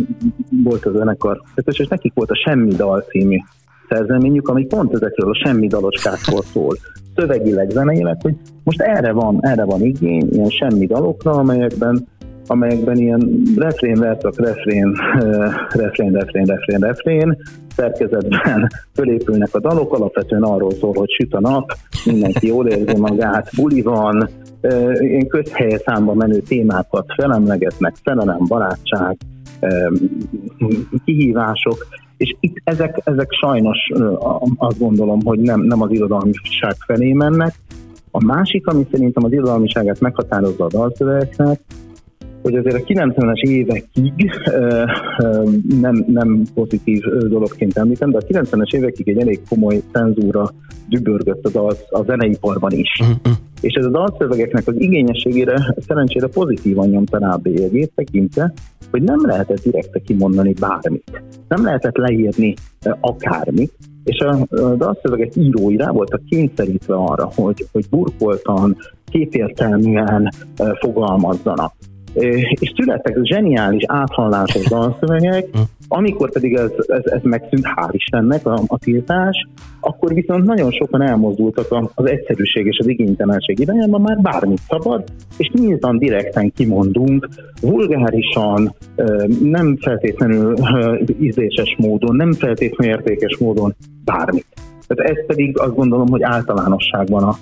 volt 0.65 0.87
a 0.87 0.91
zenekar, 0.91 1.41
és 1.65 1.87
nekik 1.89 2.13
volt 2.15 2.31
a 2.31 2.41
Semmi 2.45 2.75
Dal 2.75 3.01
című 3.01 3.37
szerzeményük, 3.93 4.49
ami 4.49 4.65
pont 4.67 4.95
ezekről 4.95 5.31
a 5.31 5.41
semmi 5.45 5.67
daloskákról 5.67 6.43
szól. 6.43 6.77
Szövegileg, 7.17 7.71
zeneileg, 7.71 8.17
hogy 8.23 8.35
most 8.65 8.81
erre 8.81 9.13
van, 9.13 9.39
erre 9.41 9.65
van 9.65 9.83
igény, 9.83 10.29
ilyen 10.33 10.49
semmi 10.49 10.87
dalokra, 10.87 11.31
amelyekben 11.31 12.07
amelyekben 12.47 12.97
ilyen 12.97 13.43
refrén, 13.57 13.99
verszak, 13.99 14.41
refrén, 14.41 14.93
refrén, 15.69 16.13
refrén, 16.13 16.45
refrén, 16.45 16.79
refrén, 16.79 17.37
szerkezetben 17.77 18.69
fölépülnek 18.95 19.55
a 19.55 19.61
dalok, 19.61 19.95
alapvetően 19.95 20.43
arról 20.43 20.71
szól, 20.71 20.93
hogy 20.95 21.11
süt 21.11 21.35
a 21.35 21.41
nap, 21.41 21.73
mindenki 22.05 22.47
jól 22.47 22.67
érzi 22.69 23.01
magát, 23.01 23.51
buli 23.57 23.83
van, 23.83 24.29
ilyen 25.01 25.27
közhelye 25.27 25.79
számba 25.79 26.15
menő 26.15 26.39
témákat 26.39 27.07
felemlegetnek, 27.17 27.95
szerelem, 28.05 28.45
barátság, 28.49 29.17
kihívások, 31.05 31.87
és 32.17 32.37
itt 32.41 32.57
ezek, 32.65 33.01
ezek 33.05 33.29
sajnos 33.31 33.79
azt 34.57 34.79
gondolom, 34.79 35.21
hogy 35.25 35.39
nem, 35.39 35.61
nem 35.61 35.83
az 35.83 35.91
irodalmiság 35.91 36.75
felé 36.87 37.13
mennek. 37.13 37.55
A 38.11 38.25
másik, 38.25 38.67
ami 38.67 38.87
szerintem 38.91 39.25
az 39.25 39.33
irodalmiságát 39.33 40.01
meghatározza 40.01 40.65
a 40.65 40.69
dalszövegeknek, 40.69 41.61
hogy 42.43 42.57
azért 42.57 42.77
a 42.77 42.85
90-es 42.87 43.43
évekig 43.43 44.31
nem, 45.81 46.05
nem 46.07 46.43
pozitív 46.55 47.01
dologként 47.29 47.77
említem, 47.77 48.11
de 48.11 48.19
a 48.19 48.41
90-es 48.41 48.75
évekig 48.75 49.09
egy 49.09 49.19
elég 49.19 49.41
komoly 49.49 49.83
cenzúra 49.93 50.51
dübörgött 50.89 51.45
a, 51.45 51.51
dal, 51.51 51.77
a 51.91 52.03
zeneiparban 52.03 52.73
is. 52.73 53.01
Uh-huh. 53.01 53.37
És 53.63 53.75
ez 53.75 53.85
a 53.85 53.91
dalszövegeknek 53.91 54.67
az 54.67 54.75
igényességére 54.77 55.75
szerencsére 55.87 56.27
pozitívan 56.27 56.89
nyomta 56.89 57.19
rá 57.19 57.33
a 57.33 57.37
bélyegét 57.37 57.93
tekintve, 57.95 58.53
hogy 58.91 59.03
nem 59.03 59.27
lehetett 59.27 59.63
direkte 59.63 59.99
kimondani 59.99 60.53
bármit. 60.61 61.23
Nem 61.49 61.65
lehetett 61.65 61.97
leírni 61.97 62.55
akármit, 63.01 63.73
és 64.05 64.19
a, 64.19 64.47
dalszövegek 64.77 65.37
írói 65.37 65.77
rá 65.77 65.91
voltak 65.91 66.25
kényszerítve 66.25 66.95
arra, 66.95 67.31
hogy, 67.35 67.67
hogy 67.73 67.85
burkoltan, 67.91 68.77
képértelműen 69.11 70.29
fogalmazzanak 70.81 71.73
és 72.15 72.73
születtek 72.77 73.19
zseniális, 73.23 73.83
áthallásos 73.87 74.69
dalszövegek, 74.69 75.49
hm. 75.53 75.61
amikor 75.89 76.33
pedig 76.33 76.55
ez, 76.55 76.71
ez, 76.87 77.05
ez 77.05 77.21
megszűnt, 77.23 77.65
hál' 77.77 77.91
Istennek 77.93 78.47
a, 78.47 78.61
a 78.67 78.79
tiltás, 78.79 79.47
akkor 79.81 80.15
viszont 80.15 80.45
nagyon 80.45 80.71
sokan 80.71 81.03
elmozdultak 81.03 81.91
az 81.95 82.09
egyszerűség 82.09 82.67
és 82.67 82.79
az 82.79 82.89
igénytelenség 82.89 83.59
irányába, 83.59 83.99
már 83.99 84.19
bármit 84.21 84.61
szabad, 84.69 85.05
és 85.37 85.51
nyíltan, 85.53 85.99
direkten 85.99 86.53
kimondunk, 86.57 87.29
vulgárisan, 87.61 88.75
nem 89.43 89.77
feltétlenül 89.77 90.57
ízléses 91.21 91.77
módon, 91.79 92.17
nem 92.17 92.33
feltétlenül 92.33 92.95
értékes 92.95 93.37
módon 93.39 93.75
bármit. 94.05 94.47
Tehát 94.87 95.13
ez 95.13 95.27
pedig 95.27 95.59
azt 95.59 95.75
gondolom, 95.75 96.09
hogy 96.09 96.23
általánosságban 96.23 97.23
a, 97.23 97.37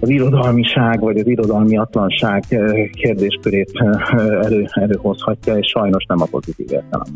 az 0.00 0.08
irodalmiság 0.08 1.00
vagy 1.00 1.18
az 1.18 1.26
irodalmiatlanság 1.26 2.44
eh, 2.48 2.88
kérdéskörét 2.92 3.70
eh, 3.74 4.44
elő, 4.44 4.68
előhozhatja, 4.70 5.56
és 5.56 5.66
sajnos 5.66 6.04
nem 6.04 6.20
a 6.20 6.26
pozitív 6.30 6.66
értelem. 6.70 7.14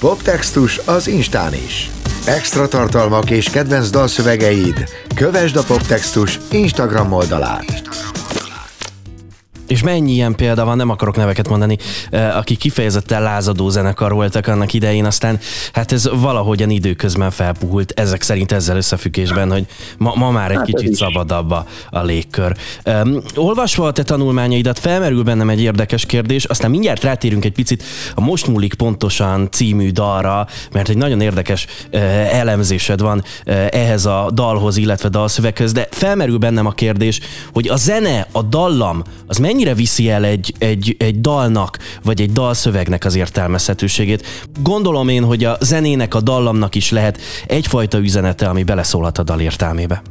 Poptextus 0.00 0.80
az 0.86 1.08
Instán 1.08 1.52
is. 1.52 1.90
Extra 2.26 2.68
tartalmak 2.68 3.30
és 3.30 3.50
kedvenc 3.50 3.90
dalszövegeid. 3.90 4.84
Kövesd 5.14 5.56
a 5.56 5.62
Poptextus 5.66 6.38
Instagram 6.50 7.12
oldalát. 7.12 7.80
És 9.70 9.82
mennyi 9.82 10.12
ilyen 10.12 10.34
példa 10.34 10.64
van, 10.64 10.76
nem 10.76 10.90
akarok 10.90 11.16
neveket 11.16 11.48
mondani, 11.48 11.76
aki 12.10 12.56
kifejezetten 12.56 13.22
lázadó 13.22 13.68
zenekar 13.68 14.12
voltak 14.12 14.46
annak 14.46 14.72
idején, 14.72 15.04
aztán 15.04 15.38
hát 15.72 15.92
ez 15.92 16.10
valahogyan 16.20 16.70
időközben 16.70 17.30
felpuhult, 17.30 17.92
ezek 17.96 18.22
szerint 18.22 18.52
ezzel 18.52 18.76
összefüggésben, 18.76 19.50
hogy 19.50 19.66
ma, 19.98 20.12
ma 20.14 20.30
már 20.30 20.50
egy 20.50 20.56
hát 20.56 20.66
kicsit 20.66 20.94
szabadabb 20.94 21.50
a, 21.50 21.66
a 21.90 22.02
légkör. 22.02 22.56
Um, 22.84 23.20
olvasva 23.34 23.86
a 23.86 23.92
te 23.92 24.02
tanulmányaidat, 24.02 24.78
felmerül 24.78 25.22
bennem 25.22 25.50
egy 25.50 25.60
érdekes 25.60 26.06
kérdés, 26.06 26.44
aztán 26.44 26.70
mindjárt 26.70 27.02
rátérünk 27.02 27.44
egy 27.44 27.52
picit 27.52 27.82
a 28.14 28.20
Most 28.20 28.46
múlik 28.46 28.74
pontosan 28.74 29.48
című 29.50 29.90
dalra, 29.90 30.46
mert 30.72 30.88
egy 30.88 30.96
nagyon 30.96 31.20
érdekes 31.20 31.66
uh, 31.92 32.00
elemzésed 32.34 33.00
van 33.00 33.18
uh, 33.18 33.66
ehhez 33.70 34.06
a 34.06 34.30
dalhoz, 34.34 34.76
illetve 34.76 35.08
dalszöveghez, 35.08 35.72
de 35.72 35.88
felmerül 35.90 36.38
bennem 36.38 36.66
a 36.66 36.72
kérdés, 36.72 37.20
hogy 37.52 37.68
a 37.68 37.76
zene, 37.76 38.26
a 38.32 38.42
dallam, 38.42 39.02
az 39.26 39.38
mennyire 39.60 39.80
viszi 39.80 40.08
el 40.08 40.24
egy, 40.24 40.54
egy, 40.58 40.96
egy 40.98 41.20
dalnak, 41.20 41.78
vagy 42.04 42.20
egy 42.20 42.32
dalszövegnek 42.32 43.04
az 43.04 43.16
értelmezhetőségét. 43.16 44.48
Gondolom 44.62 45.08
én, 45.08 45.24
hogy 45.24 45.44
a 45.44 45.56
zenének, 45.60 46.14
a 46.14 46.20
dallamnak 46.20 46.74
is 46.74 46.90
lehet 46.90 47.18
egyfajta 47.46 47.98
üzenete, 47.98 48.48
ami 48.48 48.62
beleszólhat 48.62 49.18
a 49.18 49.22
dal 49.22 49.40
értelmébe. 49.40 50.02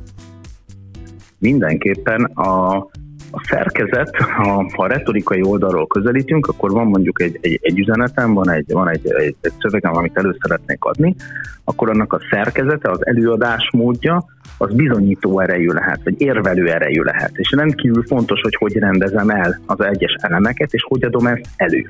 Mindenképpen 1.37 2.23
a, 2.23 2.87
a 3.31 3.45
szerkezet, 3.49 4.15
ha, 4.15 4.65
ha 4.75 4.83
a 4.83 4.87
retorikai 4.87 5.41
oldalról 5.43 5.87
közelítünk, 5.87 6.47
akkor 6.47 6.71
van 6.71 6.87
mondjuk 6.87 7.21
egy, 7.21 7.37
egy, 7.41 7.59
egy 7.61 7.79
üzenetem, 7.79 8.33
van 8.33 8.49
egy, 8.49 8.71
van 8.71 8.89
egy, 8.89 9.11
egy, 9.11 9.35
egy 9.41 9.53
szövegem, 9.59 9.95
amit 9.95 10.17
elő 10.17 10.35
szeretnék 10.39 10.83
adni, 10.83 11.15
akkor 11.63 11.89
annak 11.89 12.13
a 12.13 12.19
szerkezete, 12.29 12.89
az 12.89 13.05
előadás 13.05 13.69
módja, 13.71 14.25
az 14.57 14.73
bizonyító 14.73 15.39
erejű 15.39 15.67
lehet, 15.67 15.99
vagy 16.03 16.21
érvelő 16.21 16.71
erejű 16.71 17.01
lehet. 17.01 17.31
És 17.33 17.51
rendkívül 17.51 18.03
fontos, 18.03 18.41
hogy 18.41 18.55
hogy 18.55 18.77
rendezem 18.77 19.29
el 19.29 19.59
az 19.65 19.81
egyes 19.81 20.13
elemeket, 20.21 20.73
és 20.73 20.83
hogy 20.87 21.03
adom 21.03 21.27
ezt 21.27 21.45
elő 21.55 21.89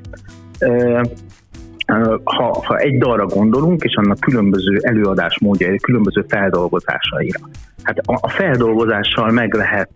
ha, 2.24 2.64
ha 2.66 2.78
egy 2.78 2.98
dalra 2.98 3.26
gondolunk, 3.26 3.84
és 3.84 3.96
annak 3.96 4.20
különböző 4.20 4.80
előadás 4.82 5.40
módjai, 5.40 5.78
különböző 5.78 6.26
feldolgozásaira. 6.28 7.40
Hát 7.84 7.98
a, 7.98 8.18
a 8.22 8.30
feldolgozással 8.30 9.32
meg 9.32 9.54
lehet 9.54 9.92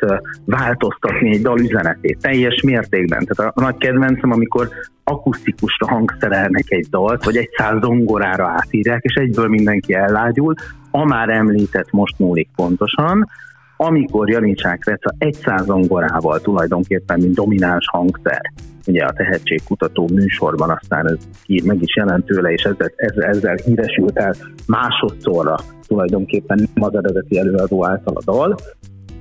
változtatni 0.45 1.29
egy 1.29 1.41
dal 1.41 1.59
üzenetét 1.59 2.17
teljes 2.21 2.61
mértékben. 2.61 3.25
Tehát 3.25 3.53
a, 3.55 3.59
a 3.59 3.63
nagy 3.63 3.77
kedvencem, 3.77 4.31
amikor 4.31 4.69
akusztikusra 5.03 5.87
hangszerelnek 5.87 6.65
egy 6.67 6.87
dalt, 6.89 7.23
vagy 7.23 7.37
egy 7.37 7.49
száz 7.57 7.81
zongorára 7.81 8.47
átírják, 8.47 9.03
és 9.03 9.13
egyből 9.13 9.47
mindenki 9.47 9.93
ellágyul. 9.93 10.53
A 10.91 11.05
már 11.05 11.29
említett 11.29 11.91
most 11.91 12.19
múlik 12.19 12.49
pontosan, 12.55 13.29
amikor 13.77 14.29
Janicsák 14.29 14.85
Reca 14.85 15.13
egy 15.17 15.33
száz 15.33 15.65
zongorával 15.65 16.39
tulajdonképpen, 16.39 17.19
mint 17.19 17.35
domináns 17.35 17.85
hangszer, 17.91 18.41
ugye 18.87 19.03
a 19.05 19.13
tehetségkutató 19.13 20.09
műsorban 20.13 20.69
aztán 20.69 21.07
ez 21.07 21.17
ki 21.43 21.61
meg 21.65 21.81
is 21.81 21.95
jelent 21.95 22.25
tőle, 22.25 22.51
és 22.51 22.63
ezzel, 22.63 22.91
ezzel, 22.95 23.29
ezzel 23.29 23.55
híresült 23.65 24.17
el 24.17 24.35
másodszorra 24.67 25.55
tulajdonképpen 25.87 26.69
az 26.75 26.95
eredeti 26.95 27.37
előadó 27.37 27.85
által 27.85 28.15
a 28.15 28.31
dal, 28.31 28.55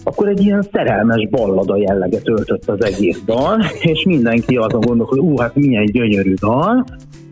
akkor 0.05 0.29
egy 0.29 0.41
ilyen 0.41 0.63
szerelmes 0.73 1.29
ballada 1.29 1.77
jelleget 1.77 2.29
öltött 2.29 2.69
az 2.69 2.85
egész 2.85 3.21
dal, 3.25 3.61
és 3.81 4.05
mindenki 4.05 4.57
azon 4.57 4.81
gondol, 4.81 5.07
hogy 5.07 5.19
ú, 5.19 5.39
hát 5.39 5.55
milyen 5.55 5.85
gyönyörű 5.85 6.35
dal, 6.35 6.85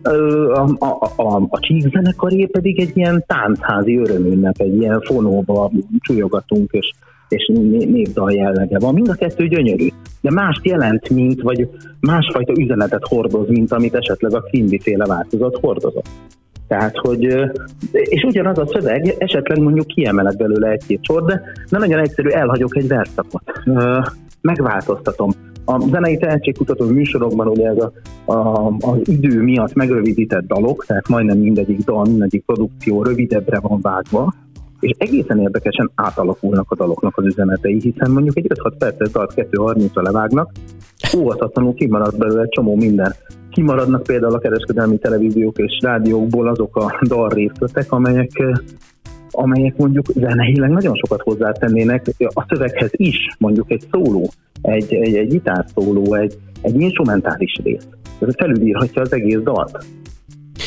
a, 0.02 0.84
a, 0.84 1.12
a, 1.16 1.46
a 1.48 1.58
Csík 1.60 1.88
zenekaré 1.90 2.46
pedig 2.46 2.80
egy 2.80 2.96
ilyen 2.96 3.24
táncházi 3.26 3.98
örömünnep, 3.98 4.60
egy 4.60 4.76
ilyen 4.76 5.00
fonóba 5.00 5.70
csúlyogatunk, 5.98 6.70
és 6.72 6.90
és 7.30 7.50
népdal 7.86 8.32
jellege 8.32 8.78
van. 8.78 8.94
Mind 8.94 9.08
a 9.08 9.14
kettő 9.14 9.46
gyönyörű, 9.46 9.88
de 10.20 10.30
mást 10.30 10.66
jelent, 10.66 11.10
mint, 11.10 11.42
vagy 11.42 11.68
másfajta 12.00 12.52
üzenetet 12.56 13.06
hordoz, 13.06 13.48
mint 13.48 13.72
amit 13.72 13.94
esetleg 13.94 14.34
a 14.34 14.40
Quimby 14.50 14.78
féle 14.78 15.04
változat 15.04 15.58
hordozott. 15.60 16.08
Tehát, 16.68 16.96
hogy, 16.96 17.22
és 17.92 18.22
ugyanaz 18.22 18.58
a 18.58 18.66
szöveg, 18.66 19.14
esetleg 19.18 19.58
mondjuk 19.58 19.86
kiemelek 19.86 20.36
belőle 20.36 20.70
egy-két 20.70 21.04
sor, 21.04 21.24
de 21.24 21.42
nem 21.68 21.80
nagyon 21.80 21.98
egyszerű, 21.98 22.28
elhagyok 22.28 22.76
egy 22.76 22.88
verszakot. 22.88 23.42
Megváltoztatom. 24.40 25.30
A 25.64 25.80
zenei 25.90 26.16
tehetségkutató 26.16 26.86
műsorokban 26.86 27.46
ugye 27.46 27.68
ez 27.68 27.76
a, 27.76 27.92
a, 28.32 28.72
az 28.80 28.98
idő 29.04 29.42
miatt 29.42 29.74
megrövidített 29.74 30.46
dalok, 30.46 30.84
tehát 30.86 31.08
majdnem 31.08 31.38
mindegyik 31.38 31.78
dal, 31.78 32.04
mindegyik 32.04 32.44
produkció 32.44 33.02
rövidebbre 33.02 33.60
van 33.60 33.80
vágva, 33.80 34.34
és 34.80 34.94
egészen 34.98 35.38
érdekesen 35.38 35.90
átalakulnak 35.94 36.70
a 36.70 36.74
daloknak 36.74 37.16
az 37.16 37.26
üzenetei, 37.26 37.80
hiszen 37.80 38.10
mondjuk 38.10 38.36
egy 38.36 38.46
5-6 38.48 38.72
perces 38.78 39.10
dalt 39.10 39.32
2-30-ra 39.36 40.02
levágnak, 40.02 40.52
óvatatlanul 41.16 41.74
kimarad 41.74 42.18
belőle 42.18 42.48
csomó 42.48 42.74
minden. 42.74 43.14
Kimaradnak 43.50 44.02
például 44.02 44.34
a 44.34 44.38
kereskedelmi 44.38 44.98
televíziók 44.98 45.58
és 45.58 45.78
rádiókból 45.82 46.48
azok 46.48 46.76
a 46.76 46.98
dal 47.08 47.28
részletek, 47.28 47.92
amelyek 47.92 48.42
amelyek 49.32 49.76
mondjuk 49.76 50.06
zeneileg 50.06 50.70
nagyon 50.70 50.94
sokat 50.94 51.20
hozzátennének 51.22 52.06
a 52.18 52.44
szöveghez 52.48 52.90
is, 52.92 53.16
mondjuk 53.38 53.70
egy 53.70 53.84
szóló, 53.90 54.30
egy, 54.62 54.94
egy, 54.94 55.14
egy 55.14 55.28
gitárszóló, 55.28 56.14
egy, 56.14 56.38
egy 56.60 56.80
instrumentális 56.80 57.60
rész. 57.62 57.88
Ez 58.20 58.34
felülírhatja 58.36 59.02
az 59.02 59.12
egész 59.12 59.38
dalt. 59.42 59.84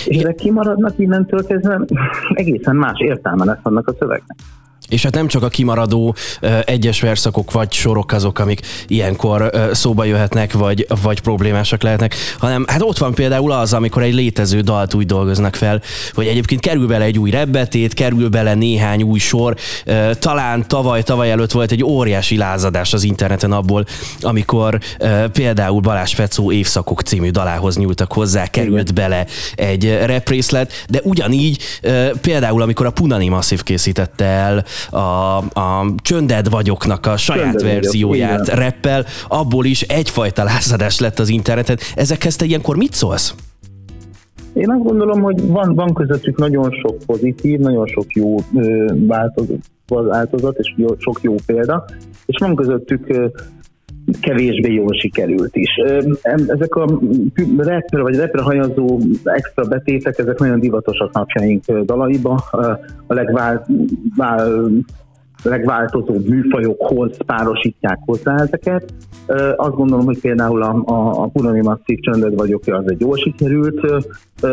És 0.06 0.18
ezek 0.18 0.36
kimaradnak 0.36 1.00
innentől 1.00 1.46
kezdve, 1.46 1.82
egészen 2.34 2.76
más 2.76 3.00
értelme 3.00 3.46
lesz 3.46 3.60
annak 3.64 3.88
a 3.88 3.94
szövegnek. 4.00 4.38
És 4.94 5.04
hát 5.04 5.14
nem 5.14 5.28
csak 5.28 5.44
a 5.44 5.48
kimaradó 5.48 6.16
egyes 6.66 7.02
verszakok 7.02 7.52
vagy 7.52 7.72
sorok 7.72 8.12
azok, 8.12 8.40
amik 8.40 8.60
ilyenkor 8.88 9.50
szóba 9.72 10.04
jöhetnek, 10.04 10.54
vagy, 10.54 10.88
vagy 11.02 11.20
problémásak 11.20 11.82
lehetnek, 11.82 12.16
hanem 12.38 12.66
hát 12.68 12.82
ott 12.82 12.98
van 12.98 13.14
például 13.14 13.52
az, 13.52 13.74
amikor 13.74 14.04
egy 14.04 14.14
létező 14.14 14.60
dalt 14.60 14.94
úgy 14.94 15.06
dolgoznak 15.06 15.56
fel, 15.56 15.82
hogy 16.14 16.28
egyébként 16.28 16.62
kerül 16.62 16.88
bele 16.88 17.06
egy 17.06 17.20
új 17.20 17.30
rebbetét, 17.30 17.94
kerül 17.94 18.30
bele 18.30 18.54
néhány 18.54 19.04
új 19.04 19.20
sor. 19.20 19.56
Talán 20.20 20.68
tavaly, 20.68 21.04
tavaly 21.04 21.32
előtt 21.32 21.52
volt 21.52 21.72
egy 21.72 21.84
óriási 21.84 22.38
lázadás 22.38 22.94
az 22.94 23.04
interneten 23.04 23.52
abból, 23.52 23.86
amikor 24.22 24.80
például 25.32 25.82
Balázs 25.82 26.14
Fecó 26.14 26.52
évszakok 26.52 27.02
című 27.02 27.30
dalához 27.30 27.78
nyúltak 27.78 28.14
hozzá, 28.14 28.48
került 28.48 28.94
bele 28.94 29.26
egy 29.56 29.98
représzlet, 30.06 30.86
de 30.90 31.00
ugyanígy 31.04 31.62
például 32.22 32.62
amikor 32.62 32.86
a 32.86 32.92
Punani 32.92 33.28
Massive 33.28 33.62
készítette 33.64 34.26
el 34.26 34.66
a, 34.92 35.38
a 35.38 35.86
Csönded 36.02 36.50
vagyoknak 36.50 37.06
a 37.06 37.18
saját 37.18 37.44
Csönded 37.44 37.74
verzióját 37.74 38.40
vagyok, 38.40 38.56
reppel, 38.56 39.06
abból 39.28 39.66
is 39.66 39.82
egyfajta 39.82 40.44
lázadás 40.44 41.00
lett 41.00 41.20
az 41.20 41.30
interneten. 41.30 41.78
Ezekhez 41.96 42.36
te 42.36 42.46
ilyenkor 42.46 42.76
mit 42.76 42.94
szólsz? 42.94 43.36
Én 44.54 44.72
azt 44.72 44.84
gondolom, 44.84 45.22
hogy 45.22 45.48
van, 45.48 45.76
van 45.76 45.94
közöttük 45.94 46.38
nagyon 46.38 46.72
sok 46.72 46.98
pozitív, 47.06 47.60
nagyon 47.60 47.88
sok 47.88 48.14
jó 48.14 48.36
változat, 49.08 49.58
változat, 49.88 50.58
és 50.58 50.74
jó, 50.78 50.88
sok 50.98 51.20
jó 51.22 51.36
példa, 51.46 51.86
és 52.26 52.38
van 52.40 52.56
közöttük 52.56 53.32
kevésbé 54.22 54.74
jól 54.74 54.94
sikerült 54.94 55.56
is. 55.56 55.70
Ezek 56.48 56.76
a 56.76 57.00
rapper 57.58 58.02
vagy 58.02 58.16
rapper 58.16 58.42
hajazó 58.42 59.00
extra 59.24 59.64
betétek, 59.64 60.18
ezek 60.18 60.40
nagyon 60.40 60.60
divatosak 60.60 61.14
napjaink 61.14 61.64
dalaiba. 61.66 62.44
A 63.08 63.14
legvál, 63.14 63.66
vál, 64.16 64.68
legváltozóbb 65.44 66.28
műfajokhoz 66.28 67.18
párosítják 67.26 68.00
hozzá 68.06 68.36
ezeket. 68.36 68.94
Azt 69.56 69.76
gondolom, 69.76 70.06
hogy 70.06 70.20
például 70.20 70.64
a, 70.64 70.84
a, 70.86 71.24
a 71.24 71.28
Punani 71.28 71.62
Masszív 71.62 72.00
Csönded 72.00 72.36
vagyok, 72.36 72.62
az 72.66 72.90
egy 72.90 73.02
jól 73.02 73.18
sikerült 73.18 74.04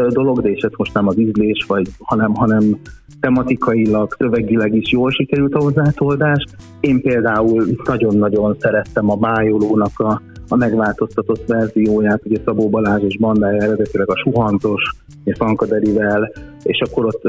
dolog, 0.09 0.41
de 0.41 0.51
és 0.51 0.63
ez 0.63 0.71
most 0.77 0.95
nem 0.95 1.07
az 1.07 1.19
ízlés, 1.19 1.65
vagy, 1.69 1.89
hanem, 1.99 2.35
hanem 2.35 2.81
tematikailag, 3.21 4.15
szövegileg 4.19 4.75
is 4.75 4.91
jól 4.91 5.11
sikerült 5.11 5.55
a 5.55 5.63
hozzátoldás. 5.63 6.45
Én 6.81 7.01
például 7.01 7.67
nagyon-nagyon 7.85 8.57
szerettem 8.59 9.11
a 9.11 9.17
Májolónak 9.17 9.99
a, 9.99 10.23
a 10.53 10.57
megváltoztatott 10.57 11.47
verzióját, 11.47 12.21
ugye 12.25 12.41
Szabó 12.45 12.69
Balázs 12.69 13.03
és 13.03 13.19
bandája 13.19 13.63
eredetileg 13.63 14.11
a 14.11 14.17
Suhantos 14.17 14.83
és 15.25 15.37
Fankaderivel, 15.39 16.33
és 16.63 16.81
akkor 16.81 17.05
ott 17.05 17.23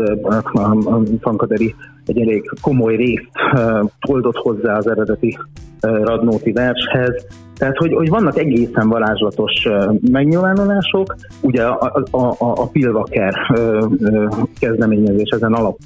Fankaderi 1.21 1.75
egy 2.05 2.19
elég 2.19 2.51
komoly 2.61 2.95
részt 2.95 3.29
oldott 4.07 4.35
hozzá 4.35 4.77
az 4.77 4.89
eredeti 4.89 5.37
Radnóti 5.79 6.51
vershez, 6.51 7.25
tehát, 7.57 7.77
hogy, 7.77 7.93
hogy 7.93 8.09
vannak 8.09 8.37
egészen 8.37 8.89
varázslatos 8.89 9.67
megnyilvánulások, 10.11 11.15
ugye 11.41 11.63
a, 11.63 12.05
a, 12.11 12.17
a, 12.17 12.35
a 12.39 12.67
Pilvaker 12.67 13.33
kezdeményezés 14.59 15.29
ezen 15.29 15.53
alap, 15.53 15.77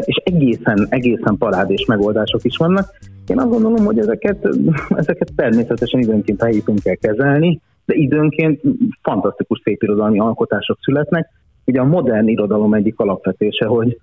és 0.00 0.16
egészen, 0.24 0.86
egészen 0.88 1.36
parádés 1.38 1.84
megoldások 1.84 2.44
is 2.44 2.56
vannak. 2.56 2.86
Én 3.26 3.38
azt 3.38 3.50
gondolom, 3.50 3.84
hogy 3.84 3.98
ezeket, 3.98 4.48
ezeket 5.02 5.32
természetesen 5.36 6.00
időnként 6.00 6.42
helyítünk 6.42 6.78
kell 6.82 6.94
kezelni, 6.94 7.60
de 7.84 7.94
időnként 7.94 8.60
fantasztikus 9.02 9.60
szép 9.64 9.82
irodalmi 9.82 10.18
alkotások 10.18 10.78
születnek. 10.80 11.28
Ugye 11.64 11.80
a 11.80 11.84
modern 11.84 12.28
irodalom 12.28 12.74
egyik 12.74 12.98
alapvetése, 12.98 13.66
hogy 13.66 14.00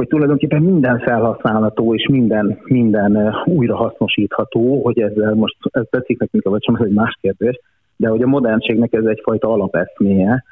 hogy 0.00 0.08
tulajdonképpen 0.08 0.62
minden 0.62 0.98
felhasználható 0.98 1.94
és 1.94 2.06
minden, 2.10 2.58
minden 2.64 3.34
újrahasznosítható, 3.44 4.82
hogy 4.82 5.00
ezzel 5.00 5.34
most 5.34 5.56
ez 5.70 5.84
tetszik 5.90 6.18
nekünk, 6.18 6.48
vagy 6.48 6.62
sem, 6.62 6.74
ez 6.74 6.86
egy 6.86 6.92
más 6.92 7.18
kérdés, 7.20 7.60
de 7.96 8.08
hogy 8.08 8.22
a 8.22 8.26
modernségnek 8.26 8.92
ez 8.92 9.04
egyfajta 9.04 9.48
alapeszméje, 9.48 10.44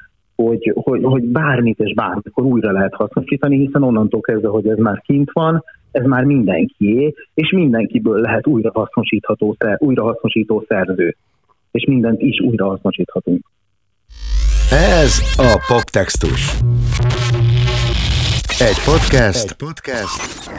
hogy, 0.43 0.71
hogy, 0.75 1.03
hogy 1.03 1.23
bármit 1.23 1.79
és 1.79 1.93
bármikor 1.93 2.43
újra 2.43 2.71
lehet 2.71 2.93
hasznosítani, 2.93 3.57
hiszen 3.57 3.83
onnantól 3.83 4.21
kezdve, 4.21 4.47
hogy 4.47 4.67
ez 4.67 4.77
már 4.77 5.01
kint 5.01 5.31
van, 5.31 5.63
ez 5.91 6.05
már 6.05 6.23
mindenkié, 6.23 7.13
és 7.33 7.51
mindenkiből 7.51 8.21
lehet 8.21 8.47
újrahasznosítható, 8.47 9.55
újrahasznosító 9.77 10.65
szerző. 10.67 11.15
És 11.71 11.85
mindent 11.85 12.21
is 12.21 12.39
újrahasznosíthatunk. 12.39 13.45
Ez 14.71 15.19
a 15.37 15.65
Poptextus. 15.67 16.59
Egy 18.59 18.83
podcast, 18.83 19.43
Egy 19.43 19.53
podcast, 19.53 20.49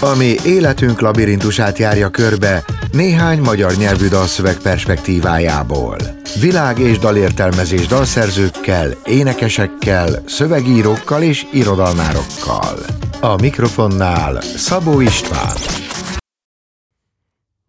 ami 0.00 0.34
életünk 0.44 1.00
labirintusát 1.00 1.78
járja 1.78 2.08
körbe 2.08 2.64
néhány 2.92 3.40
magyar 3.40 3.72
nyelvű 3.74 4.08
dalszöveg 4.08 4.56
perspektívájából. 4.56 5.96
Világ- 6.40 6.78
és 6.78 6.98
dalértelmezés 6.98 7.86
dalszerzőkkel, 7.86 8.90
énekesekkel, 9.04 10.22
szövegírókkal 10.26 11.22
és 11.22 11.46
irodalmárokkal. 11.52 12.78
A 13.20 13.40
mikrofonnál 13.40 14.40
Szabó 14.56 15.00
István. 15.00 15.56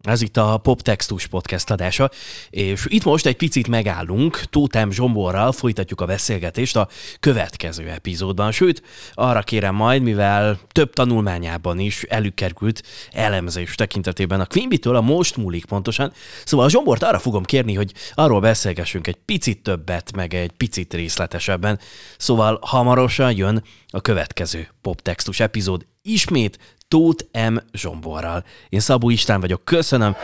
Ez 0.00 0.22
itt 0.22 0.36
a 0.36 0.58
Poptextus 0.62 1.26
podcast 1.26 1.70
adása, 1.70 2.10
és 2.50 2.84
itt 2.88 3.04
most 3.04 3.26
egy 3.26 3.36
picit 3.36 3.68
megállunk, 3.68 4.42
Tótem 4.50 4.90
Zsomborral 4.90 5.52
folytatjuk 5.52 6.00
a 6.00 6.06
beszélgetést 6.06 6.76
a 6.76 6.88
következő 7.20 7.88
epizódban, 7.88 8.52
sőt, 8.52 8.82
arra 9.12 9.42
kérem 9.42 9.74
majd, 9.74 10.02
mivel 10.02 10.58
több 10.72 10.92
tanulmányában 10.92 11.78
is 11.78 12.02
előkerült 12.02 12.82
elemzés 13.12 13.74
tekintetében 13.74 14.40
a 14.40 14.46
Quimby-től 14.46 14.96
a 14.96 15.00
most 15.00 15.36
múlik 15.36 15.64
pontosan, 15.64 16.12
szóval 16.44 16.66
a 16.66 16.70
Zsombort 16.70 17.02
arra 17.02 17.18
fogom 17.18 17.44
kérni, 17.44 17.74
hogy 17.74 17.92
arról 18.14 18.40
beszélgessünk 18.40 19.06
egy 19.06 19.18
picit 19.24 19.62
többet, 19.62 20.16
meg 20.16 20.34
egy 20.34 20.52
picit 20.52 20.94
részletesebben, 20.94 21.78
szóval 22.16 22.58
hamarosan 22.62 23.36
jön 23.36 23.62
a 23.88 24.00
következő 24.00 24.68
Poptextus 24.80 25.40
epizód, 25.40 25.86
ismét 26.02 26.58
Tóth 26.90 27.24
M. 27.50 27.56
Zsomborral. 27.72 28.44
Én 28.68 28.80
Szabó 28.80 29.10
István 29.10 29.40
vagyok, 29.40 29.64
köszönöm, 29.64 30.16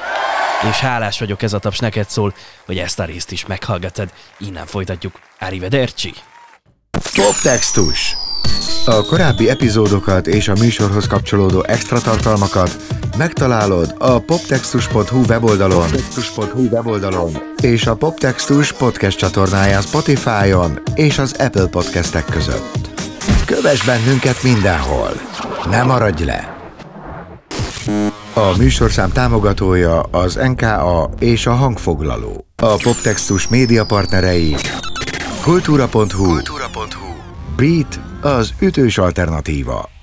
és 0.71 0.79
hálás 0.79 1.19
vagyok 1.19 1.43
ez 1.43 1.53
a 1.53 1.59
taps 1.59 1.79
neked 1.79 2.09
szól, 2.09 2.35
hogy 2.65 2.79
ezt 2.79 2.99
a 2.99 3.05
részt 3.05 3.33
is 3.33 3.47
meghallgatod. 3.47 4.13
Innen 4.39 4.67
folytatjuk. 4.67 5.21
Arrivederci! 5.39 6.15
Poptextus 7.15 8.17
a 8.87 9.05
korábbi 9.05 9.49
epizódokat 9.49 10.27
és 10.27 10.49
a 10.49 10.55
műsorhoz 10.59 11.07
kapcsolódó 11.07 11.65
extra 11.65 12.01
tartalmakat 12.01 12.77
megtalálod 13.17 13.95
a 13.99 14.19
poptextus.hu 14.19 15.25
weboldalon, 15.29 15.91
poptextus.hu 15.91 16.69
weboldalon 16.69 17.31
és 17.63 17.87
a 17.87 17.95
Poptextus 17.95 18.73
podcast 18.73 19.19
csatornáján 19.19 19.83
Spotify-on 19.83 20.79
és 20.95 21.19
az 21.19 21.35
Apple 21.39 21.67
podcastek 21.67 22.25
között. 22.25 22.89
Kövess 23.47 23.85
bennünket 23.85 24.43
mindenhol! 24.43 25.13
Ne 25.71 25.83
maradj 25.83 26.25
le! 26.25 26.56
A 28.35 28.57
műsorszám 28.59 29.11
támogatója 29.12 30.01
az 30.01 30.35
NKA 30.35 31.11
és 31.18 31.46
a 31.46 31.53
hangfoglaló. 31.53 32.46
A 32.57 32.77
Poptextus 32.83 33.49
média 33.49 33.85
partnerei 33.85 34.57
kultúra.hu, 35.42 36.25
kultúra.hu. 36.25 37.07
Beat 37.57 38.01
az 38.20 38.53
ütős 38.61 38.99
alternatíva. 38.99 39.96